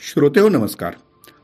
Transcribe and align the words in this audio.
श्रोते 0.00 0.40
हो 0.40 0.48
नमस्कार 0.48 0.92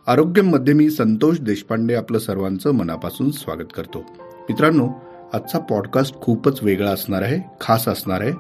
आरोग्यमध्ये 0.06 0.74
मी 0.74 0.90
संतोष 0.90 1.40
देशपांडे 1.40 1.94
आपलं 1.94 2.18
सर्वांचं 2.18 2.70
मनापासून 2.70 3.30
स्वागत 3.30 3.72
करतो. 3.76 3.98
मित्रांनो 4.18 4.88
आजचा 5.32 5.58
पॉडकास्ट 5.58 6.14
खूपच 6.14 6.62
वेगळा 6.62 6.90
असणार 6.90 7.22
आहे 7.22 7.38
खास 7.60 7.88
असणार 7.88 8.20
आहे 8.20 8.32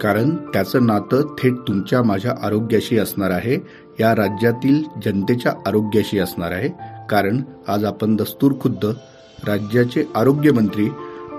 कारण 0.00 0.36
त्याचं 0.36 0.86
नातं 0.86 1.34
थेट 1.38 1.54
तुमच्या 1.68 2.02
माझ्या 2.02 2.34
आरोग्याशी 2.42 2.98
असणार 2.98 3.30
आहे 3.30 3.58
या 4.00 4.14
राज्यातील 4.16 4.82
जनतेच्या 5.04 5.52
आरोग्याशी 5.66 6.18
असणार 6.18 6.52
आहे 6.52 6.68
कारण 7.10 7.42
आज 7.68 7.84
आपण 7.84 8.16
दस्तूर 8.16 8.52
खुद्द 8.60 8.86
राज्याचे 9.46 10.04
आरोग्यमंत्री 10.16 10.88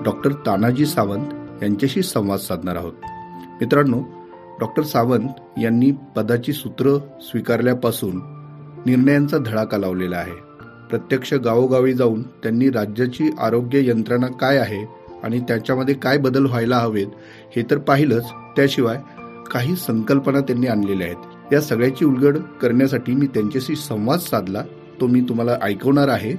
डॉक्टर 0.06 0.32
तानाजी 0.46 0.86
सावंत 0.86 1.64
यांच्याशी 1.64 2.02
संवाद 2.02 2.40
साधणार 2.40 2.76
आहोत. 2.76 2.94
मित्रांनो 3.62 4.04
डॉक्टर 4.62 4.84
सावंत 4.84 5.28
यांनी 5.62 5.92
पदाची 6.16 6.54
सूत्र 6.54 6.98
स्वीकारल्यापासून 7.22 8.16
निर्णयांचा 8.86 9.38
धडाका 9.38 9.78
लावलेला 9.78 10.18
आहे. 10.18 10.34
प्रत्यक्ष 10.90 11.34
गावोगावी 11.34 11.94
जाऊन 11.94 12.24
त्यांनी 12.24 12.70
राज्याची 12.70 13.30
आरोग्य 13.40 13.90
यंत्रणा 13.90 14.28
काय 14.28 14.58
आहे 14.58 14.88
आणि 15.24 15.40
त्याच्यामध्ये 15.40 15.96
काय 15.96 16.18
बदल 16.18 16.46
व्हायला 16.46 16.78
हवेत 16.78 17.08
हे 17.56 17.64
तर 17.72 17.78
पाहिलंच. 17.78 18.32
त्याशिवाय 18.56 18.98
काही 19.52 19.76
संकल्पना 19.76 20.40
त्यांनी 20.40 20.68
आणलेल्या 20.68 21.08
आहेत. 21.08 21.54
या 21.54 21.62
सगळ्याची 21.62 22.06
उलगड 22.06 22.38
करण्यासाठी 22.38 23.14
मी 23.14 23.28
त्यांच्याशी 23.28 23.76
संवाद 23.76 24.20
साधला. 24.20 24.64
तो 25.02 25.08
मी 25.08 25.22
तुम्हाला 25.22 25.52
ऐकवणार 25.62 26.08
आहे 26.08 26.34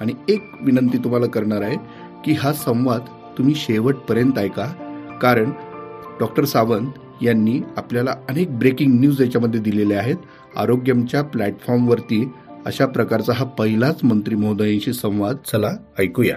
आणि 0.00 0.12
एक 0.28 0.50
विनंती 0.62 0.98
तुम्हाला 0.98 1.26
करणार 1.26 1.62
आहे 1.62 1.76
की 2.24 2.32
हा 2.32 2.52
संवाद 2.52 3.00
तुम्ही 3.38 3.54
शेवटपर्यंत 3.54 4.38
ऐका. 4.38 4.66
कारण 5.22 5.50
डॉक्टर 6.20 6.44
सावंत 6.44 6.88
यांनी 7.22 7.60
आपल्याला 7.76 8.14
अनेक 8.28 8.58
ब्रेकिंग 8.58 9.00
न्यूज 9.00 9.22
याच्यामध्ये 9.22 9.60
दिलेल्या 9.60 9.98
आहेत. 9.98 10.16
आरोग्यमच्या 10.56 11.22
प्लॅटफॉर्मवरती 11.22 12.28
अशा 12.66 12.86
प्रकारचा 12.86 13.32
हा 13.32 13.44
पहिलाच 13.44 14.04
मंत्री 14.04 14.34
महोदयांशी 14.34 14.92
संवाद. 14.92 15.36
चला 15.52 15.72
ऐकूया. 15.98 16.36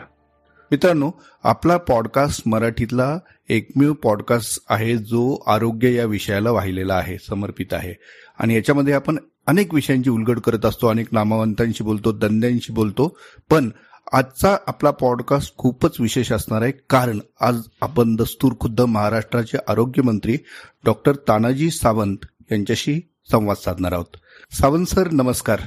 मित्रांनो 0.71 1.11
आपला 1.43 1.77
पॉडकास्ट 1.77 2.41
मराठीतला 2.45 3.19
एकमेव 3.49 3.93
पॉडकास्ट 3.93 4.65
आहे 4.69 4.97
जो 4.97 5.43
आरोग्य 5.47 5.93
या 5.93 6.05
विषयाला 6.05 6.51
वाहिलेला 6.51 6.93
आहे 6.93 7.17
समर्पित 7.29 7.73
आहे. 7.73 7.93
आणि 8.39 8.55
याच्यामध्ये 8.55 8.93
आपण 8.93 9.17
अनेक 9.47 9.73
विषयांची 9.73 10.09
उलगड 10.09 10.39
करत 10.39 10.65
असतो 10.65 10.87
अनेक 10.87 11.07
नामवंतांशी 11.11 11.83
बोलतो 11.83 12.11
दंद्यांशी 12.11 12.73
बोलतो. 12.73 13.17
पण 13.49 13.69
आजचा 14.11 14.55
आपला 14.67 14.91
पॉडकास्ट 14.91 15.57
खूपच 15.57 15.99
विशेष 15.99 16.31
असणार 16.31 16.61
आहे. 16.61 16.71
कारण 16.89 17.19
आज 17.41 17.61
आपण 17.81 18.15
दस्तूर 18.15 18.53
खुद्द 18.59 18.81
महाराष्ट्राचे 18.81 19.57
आरोग्यमंत्री 19.67 20.37
डॉक्टर 20.85 21.15
तानाजी 21.27 21.69
सावंत 21.71 22.25
यांच्याशी 22.51 22.99
संवाद 23.31 23.57
साधणार 23.57 23.93
आहोत. 23.93 24.17
सावंत 24.51 24.85
सर 24.85 25.11
नमस्कार. 25.11 25.61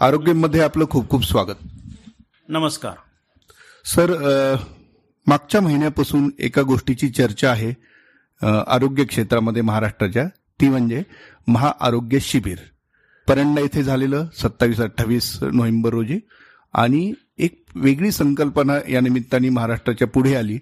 आरोग्यमध्ये 0.00 0.60
आपलं 0.60 0.84
खूप 0.90 1.08
खूप 1.10 1.24
स्वागत. 1.24 1.64
नमस्कार. 2.48 2.92
सर 3.84 4.14
मागच्या 5.26 5.60
महिन्यापासून 5.60 6.30
एका 6.38 6.62
गोष्टीची 6.62 7.08
चर्चा 7.08 7.50
आहे. 7.50 7.72
आरोग्य 8.66 9.04
क्षेत्रामध्ये 9.04 9.62
महाराष्ट्राच्या. 9.62 10.26
ती 10.60 10.68
म्हणजे 10.68 11.02
महाआरोग्य 11.48 12.18
शिबिर. 12.20 12.58
परंडा 13.28 13.60
इथे 13.60 13.82
झालेलं 13.82 14.26
सत्तावीस 14.36 14.80
अठ्ठावीस 14.80 15.42
नोव्हेंबर 15.42 15.90
रोजी 15.90 16.18
आणि 16.74 17.12
एक 17.38 17.64
वेगळी 17.74 18.10
संकल्पना 18.12 18.78
या 18.88 19.00
निमित्ताने 19.00 19.48
महाराष्ट्राच्या 19.48 20.08
पुढे 20.08 20.34
आली. 20.34 20.58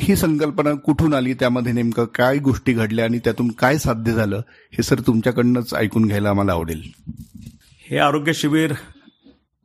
ही 0.00 0.16
संकल्पना 0.16 0.72
कुठून 0.74 1.14
आली? 1.14 1.34
त्यामध्ये 1.34 1.72
नेमकं 1.72 2.04
काय 2.04 2.38
गोष्टी 2.38 2.72
घडल्या 2.72 3.04
आणि 3.04 3.18
त्यातून 3.18 3.48
काय 3.48 3.78
साध्य 3.78 4.12
झालं? 4.12 4.40
हे 4.72 4.82
सर 4.82 5.00
तुमच्याकडनंच 5.00 5.74
ऐकून 5.74 6.06
घ्यायला 6.06 6.30
आम्हाला 6.30 6.52
आवडेल. 6.52 6.82
हे 7.90 7.98
आरोग्य 7.98 8.32
शिबिर 8.32 8.72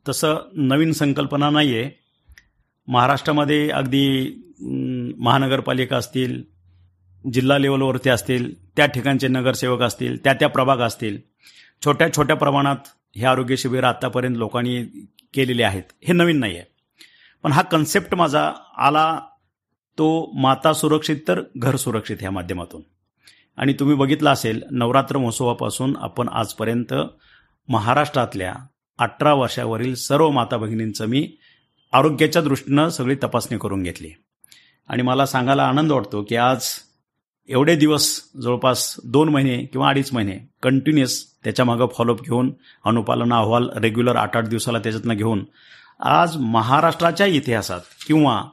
तसं 0.05 0.37
नवीन 0.53 0.91
संकल्पना 0.91 1.49
नाही 1.49 1.77
आहे 1.77 1.89
महाराष्ट्रामध्ये 2.87 3.69
अगदी 3.69 4.07
महानगरपालिका 5.17 5.97
असतील 5.97 6.41
जिल्हा 7.33 7.57
लेवलवरती 7.57 8.09
असतील 8.09 8.53
त्या 8.75 8.85
ठिकाणचे 8.85 9.27
नगरसेवक 9.27 9.81
असतील 9.81 10.23
त्या 10.23 10.33
त्या 10.33 10.47
प्रभाग 10.49 10.79
असतील 10.79 11.17
छोट्या 11.85 12.07
छोट्या 12.13 12.35
प्रमाणात 12.35 12.87
हे 13.15 13.25
आरोग्य 13.25 13.55
शिबिर 13.55 13.83
आतापर्यंत 13.83 14.37
लोकांनी 14.37 14.77
केलेले 15.37 15.63
आहेत. 15.63 15.83
हे 16.07 16.13
नवीन 16.13 16.39
नाही 16.39 16.55
आहे 16.57 16.65
पण 17.43 17.51
हा 17.51 17.61
कन्सेप्ट 17.61 18.15
माझा 18.15 18.51
आला 18.77 19.19
तो 19.97 20.07
माता 20.35 20.73
सुरक्षित 20.73 21.17
तर 21.27 21.41
घर 21.57 21.75
सुरक्षित 21.75 22.17
ह्या 22.19 22.31
माध्यमातून. 22.31 22.81
आणि 23.57 23.73
तुम्ही 23.73 23.95
बघितलं 23.95 24.29
असेल 24.29 24.61
नवरात्र 24.71 25.17
महोत्सवापासून 25.17 25.95
आपण 25.99 26.29
आजपर्यंत 26.29 26.93
महाराष्ट्रातल्या 27.67 28.53
अठरा 28.99 29.33
वर्षावरील 29.33 29.95
सर्व 29.95 30.29
माता 30.29 30.57
भगिनींचं 30.57 31.05
मी 31.05 31.27
आरोग्याच्या 31.93 32.41
दृष्टीनं 32.41 32.89
सगळी 32.89 33.15
तपासणी 33.23 33.57
करून 33.57 33.83
घेतली. 33.83 34.11
आणि 34.89 35.01
मला 35.01 35.25
सांगायला 35.25 35.63
आनंद 35.63 35.91
वाटतो 35.91 36.23
की 36.23 36.35
आज 36.35 36.67
एवढे 37.47 37.75
दिवस 37.75 38.23
जवळपास 38.41 38.95
दोन 39.03 39.29
महिने 39.29 39.65
किंवा 39.65 39.89
अडीच 39.89 40.13
महिने 40.13 40.37
कंटिन्युअस 40.63 41.25
त्याच्यामागं 41.43 41.87
फॉलोअप 41.87 42.21
घेऊन 42.21 42.53
अनुपालन 42.85 43.33
अहवाल 43.33 43.69
रेग्युलर 43.69 44.15
आठ 44.15 44.37
आठ 44.37 44.47
दिवसाला 44.47 44.79
त्याच्यातनं 44.79 45.13
घेऊन 45.13 45.45
आज 45.99 46.37
महाराष्ट्राच्या 46.37 47.27
इतिहासात 47.27 47.81
किंवा 48.07 48.43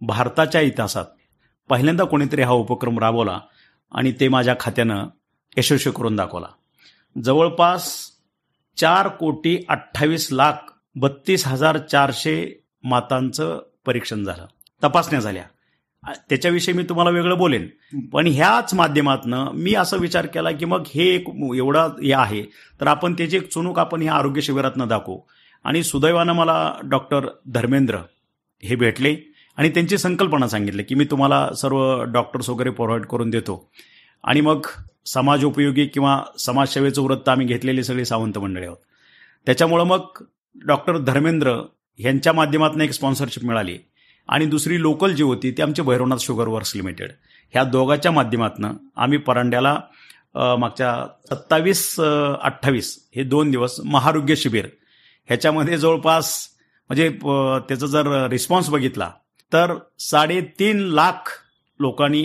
भारताच्या 0.00 0.60
इतिहासात 0.60 1.04
पहिल्यांदा 1.68 2.04
कोणीतरी 2.04 2.42
हा 2.42 2.52
उपक्रम 2.52 2.98
राबवला 2.98 3.40
आणि 3.92 4.12
ते 4.12 4.28
माझ्या 4.28 4.54
खात्यानं 4.60 5.06
यशस्वी 5.56 5.92
करून 5.92 6.16
दाखवला. 6.16 6.46
जवळपास 7.24 8.10
चार 8.76 9.08
कोटी 9.08 9.64
अठ्ठावीस 9.68 10.28
लाख 10.32 10.52
बत्तीस 10.96 11.46
हजार 11.46 11.78
चारशे 11.78 12.64
मातांचं 12.84 13.62
परीक्षण 13.86 14.24
झालं. 14.24 14.46
तपासण्या 14.84 15.20
झाल्या. 15.20 15.42
त्याच्याविषयी 16.06 16.74
मी 16.74 16.82
तुम्हाला 16.82 17.10
वेगळं 17.10 17.38
बोलेन. 17.38 17.66
पण 18.12 18.26
ह्याच 18.26 18.74
माध्यमातनं 18.74 19.50
मी 19.54 19.74
असा 19.74 19.96
विचार 19.96 20.26
केला 20.26 20.50
की 20.50 20.64
मग 20.64 20.84
हे 20.94 21.14
एक 21.14 21.28
एवढा 21.56 21.84
हे 21.84 22.12
आहे 22.12 22.42
तर 22.80 22.86
आपण 22.86 23.12
त्याची 23.12 23.36
एक 23.36 23.48
चुणूक 23.52 23.78
आपण 23.78 24.02
ह्या 24.02 24.12
आरोग्य 24.12 24.40
शिबिरातनं 24.40 24.88
दाखवू. 24.88 25.20
आणि 25.64 25.82
सुदैवानं 25.82 26.32
मला 26.32 26.74
डॉक्टर 26.84 27.26
धर्मेंद्र 27.46 27.98
हे 28.62 28.76
भेटले 28.76 29.16
आणि 29.56 29.68
त्यांची 29.68 29.98
संकल्पना 29.98 30.48
सांगितली 30.48 30.82
की 30.82 30.94
मी 30.94 31.04
तुम्हाला 31.04 31.48
सर्व 31.52 32.04
डॉक्टर्स 32.04 32.50
वगैरे 32.50 32.70
प्रोव्हाइड 32.70 33.04
करून 33.06 33.30
देतो. 33.30 33.70
आणि 34.24 34.40
मग 34.40 34.66
समाज 35.06 35.44
उपयोगी 35.44 35.86
किंवा 35.86 36.22
समाजसेवेचं 36.38 37.02
वृत्त 37.02 37.28
आम्ही 37.28 37.46
घेतलेली 37.46 37.84
सगळी 37.84 38.04
सावंत 38.04 38.38
मंडळी 38.38 38.66
आहोत. 38.66 38.76
त्याच्यामुळं 39.46 39.84
मग 39.84 40.00
डॉक्टर 40.66 40.98
धर्मेंद्र 40.98 41.56
यांच्या 41.98 42.32
माध्यमातून 42.32 42.80
एक 42.80 42.90
स्पॉन्सरशिप 42.90 43.44
मिळाली. 43.44 43.78
आणि 44.28 44.46
दुसरी 44.46 44.80
लोकल 44.80 45.14
जी 45.14 45.22
होती 45.22 45.50
ती 45.50 45.62
आमची 45.62 45.82
भैरवनाथ 45.82 46.18
शुगर 46.20 46.48
वर्क्स 46.48 46.74
लिमिटेड 46.76 47.10
ह्या 47.54 47.62
दोघांच्या 47.64 48.12
माध्यमातून 48.12 48.66
आम्ही 48.96 49.18
परांड्याला 49.18 49.78
मागच्या 50.58 50.92
सत्तावीस 51.30 51.94
अठ्ठावीस 52.00 52.96
हे 53.16 53.22
दोन 53.22 53.50
दिवस 53.50 53.80
महारोग्य 53.84 54.36
शिबिर. 54.36 54.66
ह्याच्यामध्ये 55.28 55.78
जवळपास 55.78 56.48
म्हणजे 56.90 57.08
त्याचा 57.68 57.86
जर 57.86 58.26
रिस्पॉन्स 58.30 58.68
बघितला 58.70 59.10
तर 59.52 59.74
साडेतीन 60.00 60.80
लाख 60.94 61.30
लोकांनी 61.80 62.24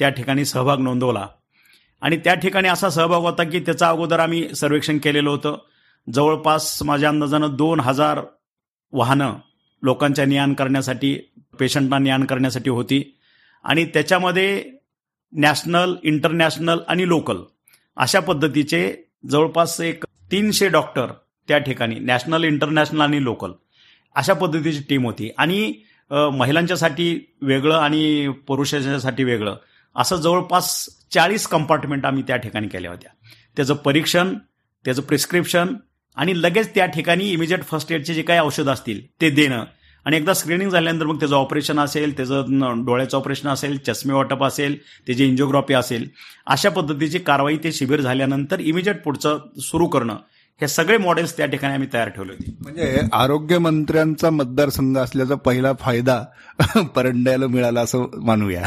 त्या 0.00 0.08
ठिकाणी 0.08 0.44
सहभाग 0.44 0.80
नोंदवला. 0.80 1.26
आणि 2.02 2.16
त्या 2.16 2.34
ठिकाणी 2.34 2.68
असा 2.68 2.88
सहभाग 2.90 3.20
होता 3.22 3.44
की 3.44 3.60
त्याचा 3.60 3.88
अगोदर 3.88 4.20
आम्ही 4.20 4.54
सर्वेक्षण 4.54 4.98
केलेलं 4.98 5.30
होतं. 5.30 5.56
जवळपास 6.06 6.82
माझ्या 6.82 7.08
अंदाजानं 7.08 7.56
दोन 7.56 7.80
हजार 7.80 8.20
वाहनं 8.92 9.34
लोकांच्या 9.82 10.24
नियान 10.24 10.54
करण्यासाठी 10.54 11.16
पेशंटना 11.60 11.98
ज्ञान 11.98 12.24
करण्यासाठी 12.24 12.70
होती. 12.70 13.02
आणि 13.64 13.84
त्याच्यामध्ये 13.84 14.62
नॅशनल 15.32 15.94
इंटरनॅशनल 16.02 16.78
आणि 16.88 17.08
लोकल 17.08 17.36
अशा 17.96 18.20
पद्धतीचे 18.20 18.80
जवळपास 19.30 19.80
एक 19.80 20.04
तीनशे 20.32 20.68
डॉक्टर 20.68 21.12
त्या 21.48 21.58
ठिकाणी 21.58 21.98
नॅशनल 21.98 22.44
इंटरनॅशनल 22.44 23.00
आणि 23.00 23.22
लोकल 23.24 23.52
अशा 24.16 24.34
पद्धतीची 24.34 24.80
टीम 24.88 25.04
होती. 25.06 25.30
आणि 25.38 25.72
महिलांच्यासाठी 26.10 27.14
वेगळं 27.42 27.76
आणि 27.76 28.28
पुरुषांच्यासाठी 28.46 29.24
वेगळं 29.24 29.56
असं 29.96 30.16
जवळपास 30.16 30.88
चाळीस 31.12 31.46
कंपार्टमेंट 31.46 32.06
आम्ही 32.06 32.22
त्या 32.26 32.36
ठिकाणी 32.36 32.68
केल्या 32.68 32.90
होत्या. 32.90 33.10
त्याचं 33.56 33.74
परीक्षण 33.74 34.34
त्याचं 34.84 35.02
प्रिस्क्रिप्शन 35.02 35.74
आणि 36.16 36.40
लगेच 36.42 36.74
त्या 36.74 36.86
ठिकाणी 36.86 37.30
इमिजिएट 37.30 37.64
फर्स्ट 37.64 37.92
एडचे 37.92 38.14
जे 38.14 38.22
काही 38.22 38.40
औषधं 38.40 38.72
असतील 38.72 39.00
ते 39.20 39.30
देणं 39.30 39.64
आणि 40.06 40.16
एकदा 40.16 40.34
स्क्रीनिंग 40.34 40.70
झाल्यानंतर 40.70 41.06
मग 41.06 41.18
त्याचं 41.18 41.34
ऑपरेशन 41.34 41.80
असेल 41.80 42.16
त्याचं 42.16 42.84
डोळ्याचं 42.84 43.16
ऑपरेशन 43.16 43.48
असेल 43.48 43.76
चष्मे 43.76 44.14
वाटप 44.14 44.44
असेल 44.44 44.76
त्याची 45.06 45.24
एन्जिओग्राफी 45.24 45.74
असेल 45.74 46.08
अशा 46.46 46.70
पद्धतीची 46.70 47.18
कारवाई 47.18 47.56
ते 47.56 47.72
शिबिर 47.72 48.00
झाल्यानंतर 48.00 48.60
इमिजिएट 48.60 49.02
पुढचं 49.02 49.38
सुरू 49.60 49.86
करणं 49.86 50.16
हे 50.60 50.68
सगळे 50.68 50.96
मॉडेल्स 50.98 51.36
त्या 51.36 51.46
ठिकाणी 51.46 51.74
आम्ही 51.74 51.88
तयार 51.92 52.08
ठेवले 52.08 52.32
होते. 52.32 52.56
म्हणजे 52.60 53.00
आरोग्य 53.12 53.58
मंत्र्यांचा 53.58 54.30
मतदारसंघ 54.30 54.98
असल्याचा 54.98 55.34
पहिला 55.34 55.72
फायदा 55.80 56.24
परंड्याला 56.94 57.46
मिळाला 57.46 57.80
असं 57.80 58.06
मानूया. 58.24 58.62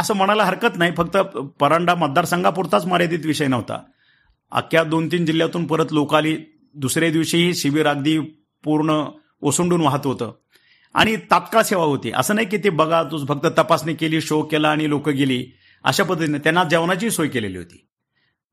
असं 0.00 0.14
म्हणायला 0.14 0.44
हरकत 0.44 0.76
नाही 0.76 0.92
फक्त 0.96 1.16
परांडा 1.60 1.94
मतदारसंघापुरताच 1.94 2.86
मर्यादित 2.86 3.26
विषय 3.26 3.46
नव्हता. 3.46 3.78
अख्ख्या 4.50 4.84
दोन 4.84 5.08
तीन 5.12 5.26
जिल्ह्यातून 5.26 5.66
परत 5.66 5.92
लोक 5.92 6.14
आली 6.14 6.36
दुसऱ्या 6.74 7.10
दिवशीही 7.10 7.54
शिबिर 7.54 7.86
अगदी 7.86 8.18
पूर्ण 8.64 9.04
ओसंडून 9.42 9.80
वाहत 9.80 10.06
होतं. 10.06 10.32
आणि 10.94 11.16
तात्काळ 11.30 11.62
सेवा 11.62 11.84
होती. 11.84 12.10
असं 12.16 12.34
नाही 12.34 12.46
की 12.46 12.56
ते 12.56 12.70
बघा 12.70 13.02
तू 13.02 13.24
फक्त 13.26 13.46
तपासणी 13.58 13.94
केली 13.94 14.20
शो 14.20 14.42
केला 14.42 14.68
आणि 14.68 14.88
लोक 14.88 15.08
गेली. 15.08 15.44
अशा 15.84 16.04
पद्धतीने 16.04 16.38
त्यांना 16.38 16.64
जेवणाची 16.64 17.10
सोय 17.10 17.28
केलेली 17.28 17.58
होती. 17.58 17.86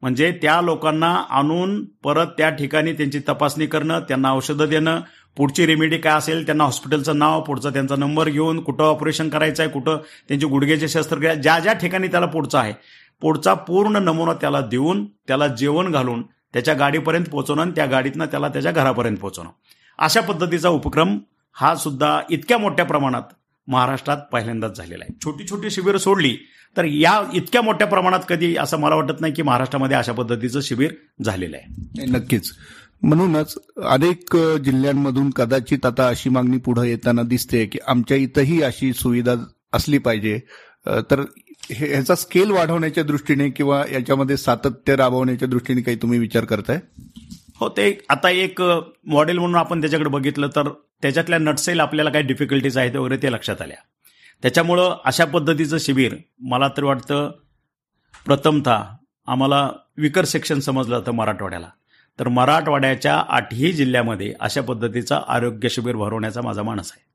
म्हणजे 0.01 0.31
त्या 0.41 0.61
लोकांना 0.61 1.13
आणून 1.29 1.83
परत 2.03 2.27
त्या 2.37 2.49
ठिकाणी 2.49 2.93
त्यांची 2.93 3.19
तपासणी 3.19 3.65
करणं 3.65 3.99
त्यांना 3.99 4.31
औषधं 4.31 4.69
देणं 4.69 4.99
पुढची 5.37 5.65
रेमेडी 5.65 5.97
काय 5.97 6.13
असेल 6.13 6.45
त्यांना 6.45 6.63
हॉस्पिटलचं 6.63 7.17
नाव 7.17 7.41
पुढचा 7.41 7.69
त्यांचा 7.69 7.95
नंबर 7.95 8.29
घेऊन 8.29 8.59
कुठं 8.61 8.83
ऑपरेशन 8.83 9.29
करायचं 9.29 9.63
आहे 9.63 9.71
कुठं 9.71 9.97
त्यांची 10.27 10.45
गुडघ्याची 10.45 10.87
शस्त्रक्रिया 10.87 11.33
ज्या 11.33 11.59
ज्या 11.59 11.73
ठिकाणी 11.73 12.07
त्याला 12.07 12.25
पुढचा 12.25 12.59
आहे 12.59 12.73
पुढचा 13.21 13.53
पूर्ण 13.53 13.97
नमुना 13.97 14.33
त्याला 14.33 14.61
देऊन 14.61 15.05
त्याला 15.05 15.47
जेवण 15.47 15.91
घालून 15.91 16.21
त्याच्या 16.53 16.73
गाडीपर्यंत 16.73 17.25
पोहोचवणं 17.25 17.61
आणि 17.61 17.71
त्या 17.75 17.85
गाडीतनं 17.85 18.25
त्याला 18.25 18.47
त्याच्या 18.47 18.71
घरापर्यंत 18.71 19.17
पोहोचवणं. 19.17 19.49
अशा 19.99 20.21
पद्धतीचा 20.21 20.69
उपक्रम 20.69 21.17
हा 21.59 21.75
सुद्धा 21.75 22.19
इतक्या 22.29 22.57
मोठ्या 22.57 22.85
प्रमाणात 22.85 23.33
महाराष्ट्रात 23.67 24.17
पहिल्यांदाच 24.31 24.77
झालेला 24.77 25.03
आहे. 25.03 25.13
छोटी 25.23 25.45
छोटी 25.49 25.69
शिबिरं 25.69 25.97
सोडली 25.97 26.35
तर 26.77 26.85
या 26.85 27.21
इतक्या 27.33 27.61
मोठ्या 27.61 27.87
प्रमाणात 27.87 28.19
कधी 28.29 28.55
असं 28.57 28.77
मला 28.77 28.95
वाटत 28.95 29.21
नाही 29.21 29.33
की 29.33 29.41
महाराष्ट्रामध्ये 29.41 29.97
अशा 29.97 30.11
पद्धतीचं 30.11 30.61
शिबिर 30.61 30.91
झालेलं 31.25 31.57
आहे. 31.57 32.05
नक्कीच. 32.05 32.51
म्हणूनच 33.01 33.55
अनेक 33.85 34.35
जिल्ह्यांमधून 34.37 35.29
कदाचित 35.29 35.85
आता 35.85 36.07
अशी 36.07 36.29
मागणी 36.29 36.57
पुढे 36.57 36.89
येताना 36.89 37.23
दिसते 37.23 37.65
की 37.65 37.79
आमच्या 37.87 38.17
इथंही 38.17 38.61
अशी 38.61 38.93
सुविधा 38.93 39.33
असली 39.73 39.97
पाहिजे. 39.97 40.39
तर 40.87 41.23
ह्याचा 41.69 42.15
स्केल 42.15 42.51
वाढवण्याच्या 42.51 43.03
दृष्टीने 43.03 43.49
किंवा 43.49 43.83
याच्यामध्ये 43.91 44.37
सातत्य 44.37 44.95
राबवण्याच्या 44.95 45.47
दृष्टीने 45.47 45.81
काही 45.81 45.97
तुम्ही 45.97 46.19
विचार 46.19 46.45
करताय? 46.45 46.79
हो 47.59 47.69
ते 47.69 47.85
आता 48.09 48.29
एक 48.29 48.61
मॉडेल 49.07 49.37
म्हणून 49.37 49.55
आपण 49.55 49.81
त्याच्याकडे 49.81 50.09
बघितलं 50.09 50.47
तर 50.55 50.69
त्याच्यातल्या 51.01 51.39
नटसेल 51.39 51.79
आपल्याला 51.79 52.09
काही 52.09 52.25
डिफिकल्टीज 52.25 52.77
आहेत 52.77 52.95
वगैरे 52.95 53.17
ते 53.23 53.31
लक्षात 53.31 53.61
आल्या. 53.61 53.77
त्याच्यामुळं 54.41 54.97
अशा 55.05 55.25
पद्धतीचं 55.25 55.77
शिबिर 55.77 56.15
मला 56.41 56.67
तर 56.77 56.83
वाटतं 56.83 57.31
प्रथमतः 58.25 58.83
आम्हाला 59.27 59.69
विकर 59.97 60.25
सेक्शन 60.25 60.59
समजलं 60.59 60.99
जातं 60.99 61.11
मराठवाड्याला. 61.11 61.69
तर 62.19 62.27
मराठवाड्याच्या 62.27 63.15
आठही 63.29 63.71
जिल्ह्यामध्ये 63.71 64.33
अशा 64.39 64.61
पद्धतीचा 64.61 65.19
आरोग्य 65.27 65.69
शिबिर 65.69 65.95
भरवण्याचा 65.95 66.41
माझा 66.41 66.63
मानस 66.63 66.91
आहे. 66.95 67.05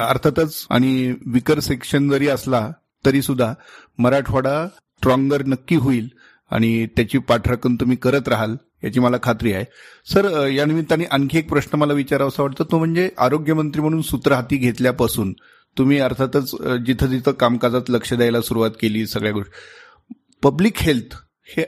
अर्थातच 0.00 0.66
आणि 0.70 1.14
विकर 1.26 1.60
सेक्शन 1.60 2.08
जरी 2.10 2.28
असला 2.28 2.68
तरी 3.04 3.22
सुद्धा 3.22 3.52
मराठवाडा 3.98 4.66
स्ट्रॉंगर 4.68 5.42
नक्की 5.42 5.76
होईल 5.76 6.08
आणि 6.50 6.86
त्याची 6.86 7.18
पाठराखण 7.18 7.74
तुम्ही 7.74 7.96
करत 7.96 8.28
राहाल. 8.28 8.56
याची 8.82 9.00
मला 9.00 9.16
खात्री 9.22 9.52
आहे. 9.52 9.64
सर 10.06 10.46
या 10.48 10.64
निमित्ताने 10.64 11.04
आणखी 11.04 11.38
एक 11.38 11.48
प्रश्न 11.48 11.78
मला 11.78 11.92
विचारावासा 11.92 12.42
वाटतं. 12.42 12.64
तो 12.64 12.78
म्हणजे 12.78 13.08
आरोग्यमंत्री 13.18 13.82
म्हणून 13.82 14.02
सूत्र 14.02 14.32
हाती 14.32 14.56
घेतल्यापासून 14.56 15.32
तुम्ही 15.76 15.98
अर्थातच 15.98 16.54
जिथं 16.86 17.06
जिथं 17.06 17.32
कामकाजात 17.32 17.90
लक्ष 17.90 18.12
द्यायला 18.14 18.40
सुरुवात 18.40 18.70
केली 18.80 19.06
सगळ्या 19.06 19.32
गोष्टी. 19.32 20.14
पब्लिक 20.42 20.78
हेल्थ 20.78 21.14
हे 21.56 21.64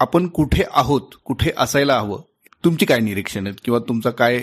आपण 0.00 0.26
कुठे 0.28 0.62
आहोत 0.72 1.14
कुठे 1.24 1.50
असायला 1.58 1.98
हवं? 1.98 2.20
तुमची 2.64 2.86
काय 2.86 3.00
निरीक्षण 3.00 3.46
आहेत 3.46 3.56
किंवा 3.64 3.78
तुमचा 3.88 4.10
काय 4.10 4.38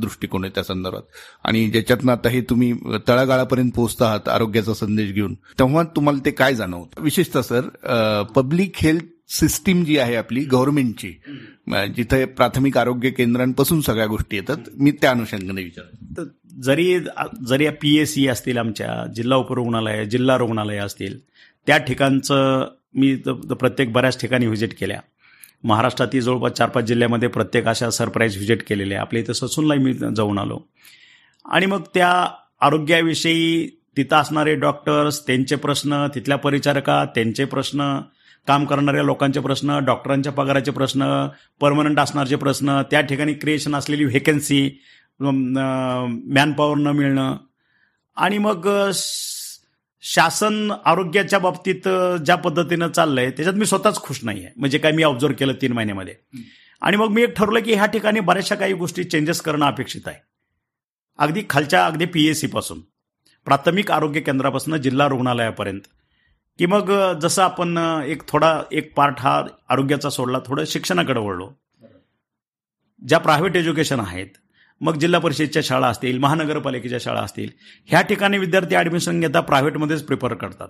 दृष्टिकोन 0.00 0.44
आहे 0.44 0.52
त्या 0.54 0.62
संदर्भात? 0.64 1.02
आणि 1.44 1.66
ज्याच्यातनं 1.70 2.12
आता 2.12 2.28
हे 2.28 2.40
तुम्ही 2.40 2.72
तळागाळापर्यंत 3.08 3.70
पोहोचता 3.76 4.06
आहात 4.06 4.28
आरोग्याचा 4.28 4.74
संदेश 4.74 5.10
घेऊन 5.12 5.34
तेव्हा 5.58 5.82
तुम्हाला 5.96 6.24
ते 6.26 6.30
काय 6.30 6.54
जाणवतं? 6.54 7.02
विशेषतः 7.02 7.42
सर 7.42 8.22
पब्लिक 8.34 8.76
हेल्थ 8.76 9.04
सिस्टीम 9.28 9.84
जी 9.84 9.98
आहे 9.98 10.16
आपली 10.16 10.44
गव्हर्नमेंटची 10.44 11.12
जिथे 11.96 12.24
प्राथमिक 12.24 12.78
आरोग्य 12.78 13.10
केंद्रांपासून 13.10 13.80
सगळ्या 13.80 14.06
गोष्टी 14.06 14.36
येतात 14.36 14.56
मी 14.74 14.90
त्या 14.90 15.10
अनुषंगाने 15.10 15.62
विचार 15.62 16.24
जरी 16.62 16.98
जरी 17.48 17.68
पी 17.68 17.96
एस 17.96 18.14
सी 18.14 18.26
असतील 18.28 18.58
आमच्या 18.58 19.12
जिल्हा 19.16 19.38
उपरुग्णालय 19.38 20.04
जिल्हा 20.04 20.36
रुग्णालय 20.36 20.78
असतील 20.78 21.18
त्या 21.66 21.78
ठिकाणचं 21.78 22.66
मी 22.94 23.16
प्रत्येक 23.60 23.92
बऱ्याच 23.92 24.20
ठिकाणी 24.20 24.46
व्हिजिट 24.46 24.74
केल्या. 24.80 25.00
महाराष्ट्रातील 25.64 26.20
जवळपास 26.20 26.52
चार 26.52 26.68
पाच 26.68 26.84
जिल्ह्यामध्ये 26.84 27.28
प्रत्येक 27.28 27.68
अशा 27.68 27.90
सरप्राईज 27.90 28.36
व्हिजिट 28.36 28.62
केलेल्या. 28.68 29.00
आपल्या 29.00 29.22
इथं 29.22 29.32
ससूनलाही 29.32 29.80
मी 29.80 29.94
जाऊन 29.94 30.38
आलो. 30.38 30.58
आणि 31.44 31.66
मग 31.66 31.82
त्या 31.94 32.10
आरोग्याविषयी 32.60 33.68
तिथं 33.96 34.16
असणारे 34.16 34.54
डॉक्टर्स 34.54 35.26
त्यांचे 35.26 35.56
प्रश्न 35.56 36.06
तिथल्या 36.14 36.36
परिचारका 36.38 37.04
त्यांचे 37.04 37.44
प्रश्न 37.44 38.00
काम 38.46 38.64
करणाऱ्या 38.64 39.02
लोकांचे 39.02 39.40
प्रश्न 39.40 39.78
डॉक्टरांच्या 39.84 40.32
पगाराचे 40.32 40.70
प्रश्न 40.70 41.28
परमनंट 41.60 41.98
असणारचे 42.00 42.36
प्रश्न 42.36 42.80
त्या 42.90 43.00
ठिकाणी 43.00 43.34
क्रिएशन 43.34 43.74
असलेली 43.74 44.04
व्हेकन्सी 44.04 44.70
मॅनपॉवर 45.20 46.76
न 46.76 46.86
मिळणं. 46.86 47.36
आणि 48.16 48.38
मग 48.38 48.90
शासन 50.02 50.72
आरोग्याच्या 50.84 51.38
बाबतीत 51.38 51.88
ज्या 52.26 52.36
पद्धतीनं 52.36 52.88
चाललंय 52.88 53.30
त्याच्यात 53.30 53.54
मी 53.54 53.66
स्वतःच 53.66 54.00
खुश 54.02 54.20
नाही 54.22 54.44
आहे 54.44 54.52
म्हणजे 54.56 54.78
काय 54.78 54.92
मी 54.92 55.02
ऑब्झर्व 55.02 55.34
केलं 55.38 55.52
तीन 55.62 55.72
महिन्यामध्ये. 55.72 56.14
आणि 56.80 56.96
मग 56.96 57.08
मी 57.08 57.22
एक 57.22 57.34
ठरवलं 57.36 57.60
की 57.60 57.74
ह्या 57.74 57.86
ठिकाणी 57.86 58.20
बऱ्याचशा 58.20 58.54
काही 58.54 58.72
गोष्टी 58.72 59.04
चेंजेस 59.04 59.40
करणं 59.40 59.66
अपेक्षित 59.66 60.00
आहे. 60.06 60.16
अगदी 61.18 61.42
खालच्या 61.50 61.86
अगदी 61.86 62.04
पीएससी 62.04 62.46
पासून. 62.46 62.80
प्राथमिक 63.46 63.90
आरोग्य 63.90 64.20
केंद्रापासून 64.20 64.76
जिल्हा 64.82 65.08
रुग्णालयापर्यंत. 65.08 65.80
की 66.58 66.66
मग 66.66 66.90
जसं 67.20 67.42
आपण 67.42 67.78
एक 68.06 68.22
थोडा 68.28 68.60
एक 68.72 68.94
पार्ट 68.96 69.14
हा 69.18 69.42
आरोग्याचा 69.68 70.10
सोडला 70.10 70.38
थोडं 70.46 70.64
शिक्षणाकडे 70.66 71.20
वळलो. 71.20 71.50
ज्या 73.02 73.18
प्रायव्हेट 73.18 73.56
एज्युकेशन 73.56 74.00
आहेत 74.00 74.26
मग 74.80 74.96
जिल्हा 74.98 75.20
परिषदेच्या 75.20 75.62
शाळा 75.64 75.86
असतील 75.86 76.18
महानगरपालिकेच्या 76.18 76.98
शाळा 77.00 77.20
असतील 77.20 77.50
ह्या 77.86 78.00
ठिकाणी 78.02 78.38
विद्यार्थी 78.38 78.74
ऍडमिशन 78.76 79.20
घेता 79.20 79.40
प्रायव्हेटमध्येच 79.40 80.02
प्रिफर 80.02 80.34
करतात. 80.34 80.68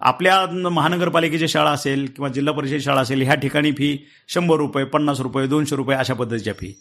आपल्या 0.00 0.68
महानगरपालिकेची 0.70 1.48
शाळा 1.48 1.70
असेल 1.70 2.06
किंवा 2.06 2.28
जिल्हा 2.28 2.54
परिषद 2.54 2.80
शाळा 2.80 3.00
असेल 3.00 3.22
ह्या 3.22 3.34
ठिकाणी 3.34 3.72
फी 3.72 3.96
शंभर 4.28 4.56
रुपये 4.56 4.84
पन्नास 4.84 5.20
रुपये 5.20 5.46
दोनशे 5.46 5.76
रुपये 5.76 5.96
अशा 5.96 6.14
पद्धतीच्या 6.14 6.54
फी. 6.54 6.72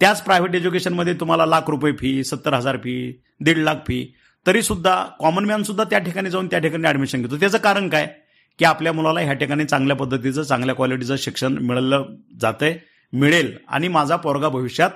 त्याच 0.00 0.22
प्रायव्हेट 0.24 0.54
एज्युकेशनमध्ये 0.54 1.14
तुम्हाला 1.14 1.46
लाख 1.46 1.70
रुपये 1.70 1.92
फी 1.92 2.22
सत्तर 2.24 2.54
हजार 2.54 2.76
फी 2.76 2.94
दीड 3.40 3.58
लाख 3.58 3.74
फी 3.86 4.02
तरी 4.46 4.62
सुद्धा 4.62 5.04
कॉमन 5.18 5.44
मॅन 5.44 5.62
सुद्धा 5.62 5.84
त्या 5.84 5.98
ठिकाणी 5.98 6.30
जाऊन 6.30 6.46
त्या 6.46 6.58
ठिकाणी 6.58 6.88
ऍडमिशन 6.88 7.22
घेतो. 7.22 7.36
त्याचं 7.36 7.58
कारण 7.58 7.88
काय? 7.88 8.14
की 8.58 8.64
आपल्या 8.64 8.92
मुलाला 8.92 9.20
ह्या 9.20 9.32
ठिकाणी 9.32 9.64
चांगल्या 9.64 9.96
पद्धतीचं 9.96 10.42
चांगल्या 10.42 10.74
क्वालिटीचं 10.74 11.16
शिक्षण 11.16 11.52
मिळलं 11.52 12.04
जातंय 12.40 12.78
मिळेल 13.12 13.58
आणि 13.68 13.88
माझा 13.88 14.16
पोरगा 14.16 14.48
भविष्यात 14.48 14.90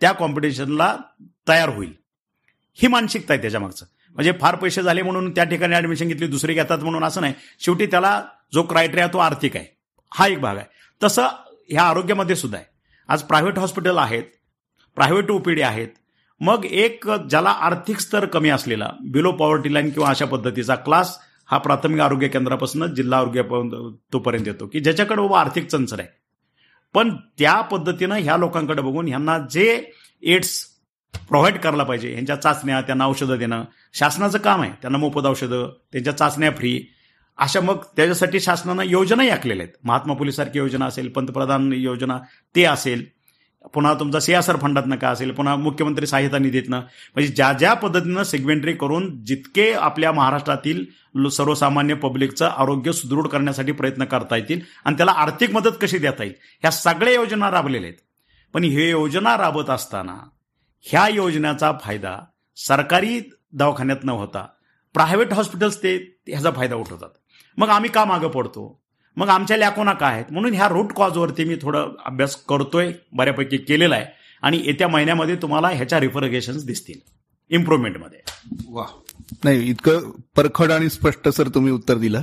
त्या 0.00 0.12
कॉम्पिटिशनला 0.12 0.96
तयार 1.48 1.68
होईल. 1.68 1.92
ही 2.74 2.88
मानसिकता 2.88 3.32
आहे 3.32 3.40
त्याच्या 3.42 3.60
मागचं. 3.60 3.86
म्हणजे 4.14 4.32
फार 4.40 4.56
पैसे 4.56 4.82
झाले 4.82 5.02
म्हणून 5.02 5.30
त्या 5.30 5.44
ठिकाणी 5.44 5.74
ऍडमिशन 5.74 6.08
घेतली 6.08 6.26
दुसरी 6.26 6.54
घेतात 6.54 6.78
म्हणून 6.78 7.04
असं 7.04 7.20
नाही. 7.20 7.34
शेवटी 7.60 7.86
त्याला 7.86 8.22
जो 8.54 8.62
क्रायटेरिया 8.62 9.06
तो 9.06 9.18
आर्थिक 9.18 9.56
आहे. 9.56 9.76
हा 10.14 10.26
एक 10.26 10.40
भाग 10.40 10.56
आहे. 10.56 10.66
तसं 11.02 11.26
ह्या 11.68 11.82
आरोग्यामध्ये 11.82 12.36
सुद्धा 12.36 12.58
आहे. 12.58 12.66
आज 13.08 13.22
प्रायव्हेट 13.22 13.58
हॉस्पिटल 13.58 13.98
आहेत 13.98 14.22
प्रायव्हेट 14.96 15.30
ओपीडी 15.30 15.62
आहेत 15.62 15.88
मग 16.40 16.64
एक 16.64 17.04
ज्याला 17.30 17.50
आर्थिक 17.50 17.98
स्तर 18.00 18.24
कमी 18.24 18.48
असलेला 18.48 18.90
बिलो 19.04 19.32
पॉवर्टी 19.32 19.74
लाईन 19.74 19.90
किंवा 19.90 20.08
अशा 20.08 20.26
पद्धतीचा 20.26 20.74
क्लास 20.74 21.18
हा 21.50 21.58
प्राथमिक 21.58 22.00
आरोग्य 22.00 22.28
केंद्रापासून 22.28 22.94
जिल्हा 22.94 23.18
आरोग्य 23.18 23.42
तोपर्यंत 24.12 24.48
येतो. 24.48 24.66
की 24.66 24.80
ज्याच्याकडे 24.80 25.22
बाबा 25.22 25.40
आर्थिक 25.40 25.66
चंचर 25.66 26.00
आहे. 26.00 26.08
पण 26.94 27.16
त्या 27.38 27.60
पद्धतीनं 27.60 28.14
ह्या 28.14 28.36
लोकांकडे 28.36 28.82
बघून 28.82 29.08
ह्यांना 29.08 29.38
जे 29.50 29.90
एड्स 30.22 30.64
प्रोव्हाइड 31.28 31.58
करायला 31.58 31.84
पाहिजे 31.84 32.12
ह्यांच्या 32.12 32.36
चाचण्या 32.36 32.80
त्यांना 32.80 33.06
औषधं 33.06 33.38
देणं 33.38 33.64
शासनाचं 33.94 34.38
काम 34.38 34.62
आहे. 34.62 34.72
त्यांना 34.82 34.98
मोफत 34.98 35.26
औषधं 35.26 35.72
त्यांच्या 35.92 36.16
चाचण्या 36.16 36.50
फ्री 36.50 36.80
अशा 37.38 37.60
मग 37.60 37.76
त्याच्यासाठी 37.96 38.40
शासनानं 38.40 38.82
योजनाही 38.82 39.28
आखलेल्या 39.28 39.64
आहेत. 39.64 39.76
महात्मा 39.84 40.14
फुलेसारखी 40.14 40.58
योजना 40.58 40.86
असेल 40.86 41.08
पंतप्रधान 41.08 41.72
योजना 41.72 42.18
ते 42.56 42.64
असेल. 42.64 43.04
पुन्हा 43.68 43.92
तुमचा 43.94 44.20
सीआसआर 44.20 44.56
फंडातनं 44.56 44.96
का 44.96 45.08
असेल? 45.08 45.30
पुन्हा 45.30 45.54
मुख्यमंत्री 45.56 46.06
सहायता 46.06 46.38
निधीतनं? 46.38 46.76
म्हणजे 47.14 47.32
ज्या 47.32 47.52
ज्या 47.52 47.74
पद्धतीनं 47.74 48.22
सेगमेंटरी 48.22 48.72
करून 48.72 49.24
जितके 49.24 49.72
आपल्या 49.72 50.12
महाराष्ट्रातील 50.12 51.28
सर्वसामान्य 51.28 51.94
पब्लिकचं 51.94 52.48
आरोग्य 52.48 52.92
सुदृढ 52.92 53.26
करण्यासाठी 53.26 53.72
प्रयत्न 53.72 54.04
करता 54.04 54.36
येतील 54.36 54.60
आणि 54.84 54.96
त्याला 54.96 55.12
आर्थिक 55.12 55.50
मदत 55.50 55.76
कशी 55.82 55.98
देता 55.98 56.24
येईल 56.24 56.34
ह्या 56.60 56.70
सगळ्या 56.70 57.14
योजना 57.14 57.50
राबलेल्या 57.50 57.88
आहेत. 57.88 57.98
पण 58.54 58.64
हे 58.64 58.90
योजना 58.90 59.36
राबत 59.36 59.70
असताना 59.70 60.16
ह्या 60.82 61.08
योजनेचा 61.08 61.72
फायदा 61.82 62.16
सरकारी 62.56 63.20
दवाखान्यात 63.52 64.04
न 64.04 64.08
होता 64.08 64.46
प्रायव्हेट 64.94 65.32
हॉस्पिटल्स 65.32 65.82
ते 65.82 65.96
ह्याचा 66.26 66.50
फायदा 66.50 66.76
उठवतात. 66.76 67.08
मग 67.56 67.68
आम्ही 67.68 67.90
का 67.90 68.04
मागं 68.04 68.28
पडतो? 68.28 68.80
मग 69.16 69.28
आमच्या 69.28 69.56
लॅकोना 69.56 69.92
काय 69.92 70.14
आहेत? 70.14 70.32
म्हणून 70.32 70.54
ह्या 70.54 70.68
रूट 70.68 70.92
कॉजवरती 70.92 71.44
मी 71.44 71.56
थोडं 71.62 71.92
अभ्यास 72.06 72.36
करतोय 72.48 72.92
बऱ्यापैकी 73.12 73.56
केलेला 73.58 73.96
आहे. 73.96 74.06
आणि 74.42 74.62
येत्या 74.64 74.88
महिन्यामध्ये 74.88 75.36
तुम्हाला 75.36 75.68
ह्याच्या 75.68 76.00
रिफरगेशन 76.00 76.58
दिसतील. 76.66 76.98
इम्प्रुव्हमेंटमध्ये 77.50 78.18
वा. 78.68 78.84
नाही 79.44 79.68
इतकं 79.70 80.10
परखड 80.36 80.72
आणि 80.72 80.88
स्पष्ट 80.88 81.28
सर 81.28 81.48
तुम्ही 81.48 81.72
उत्तर 81.72 81.94
दिलं. 81.94 82.22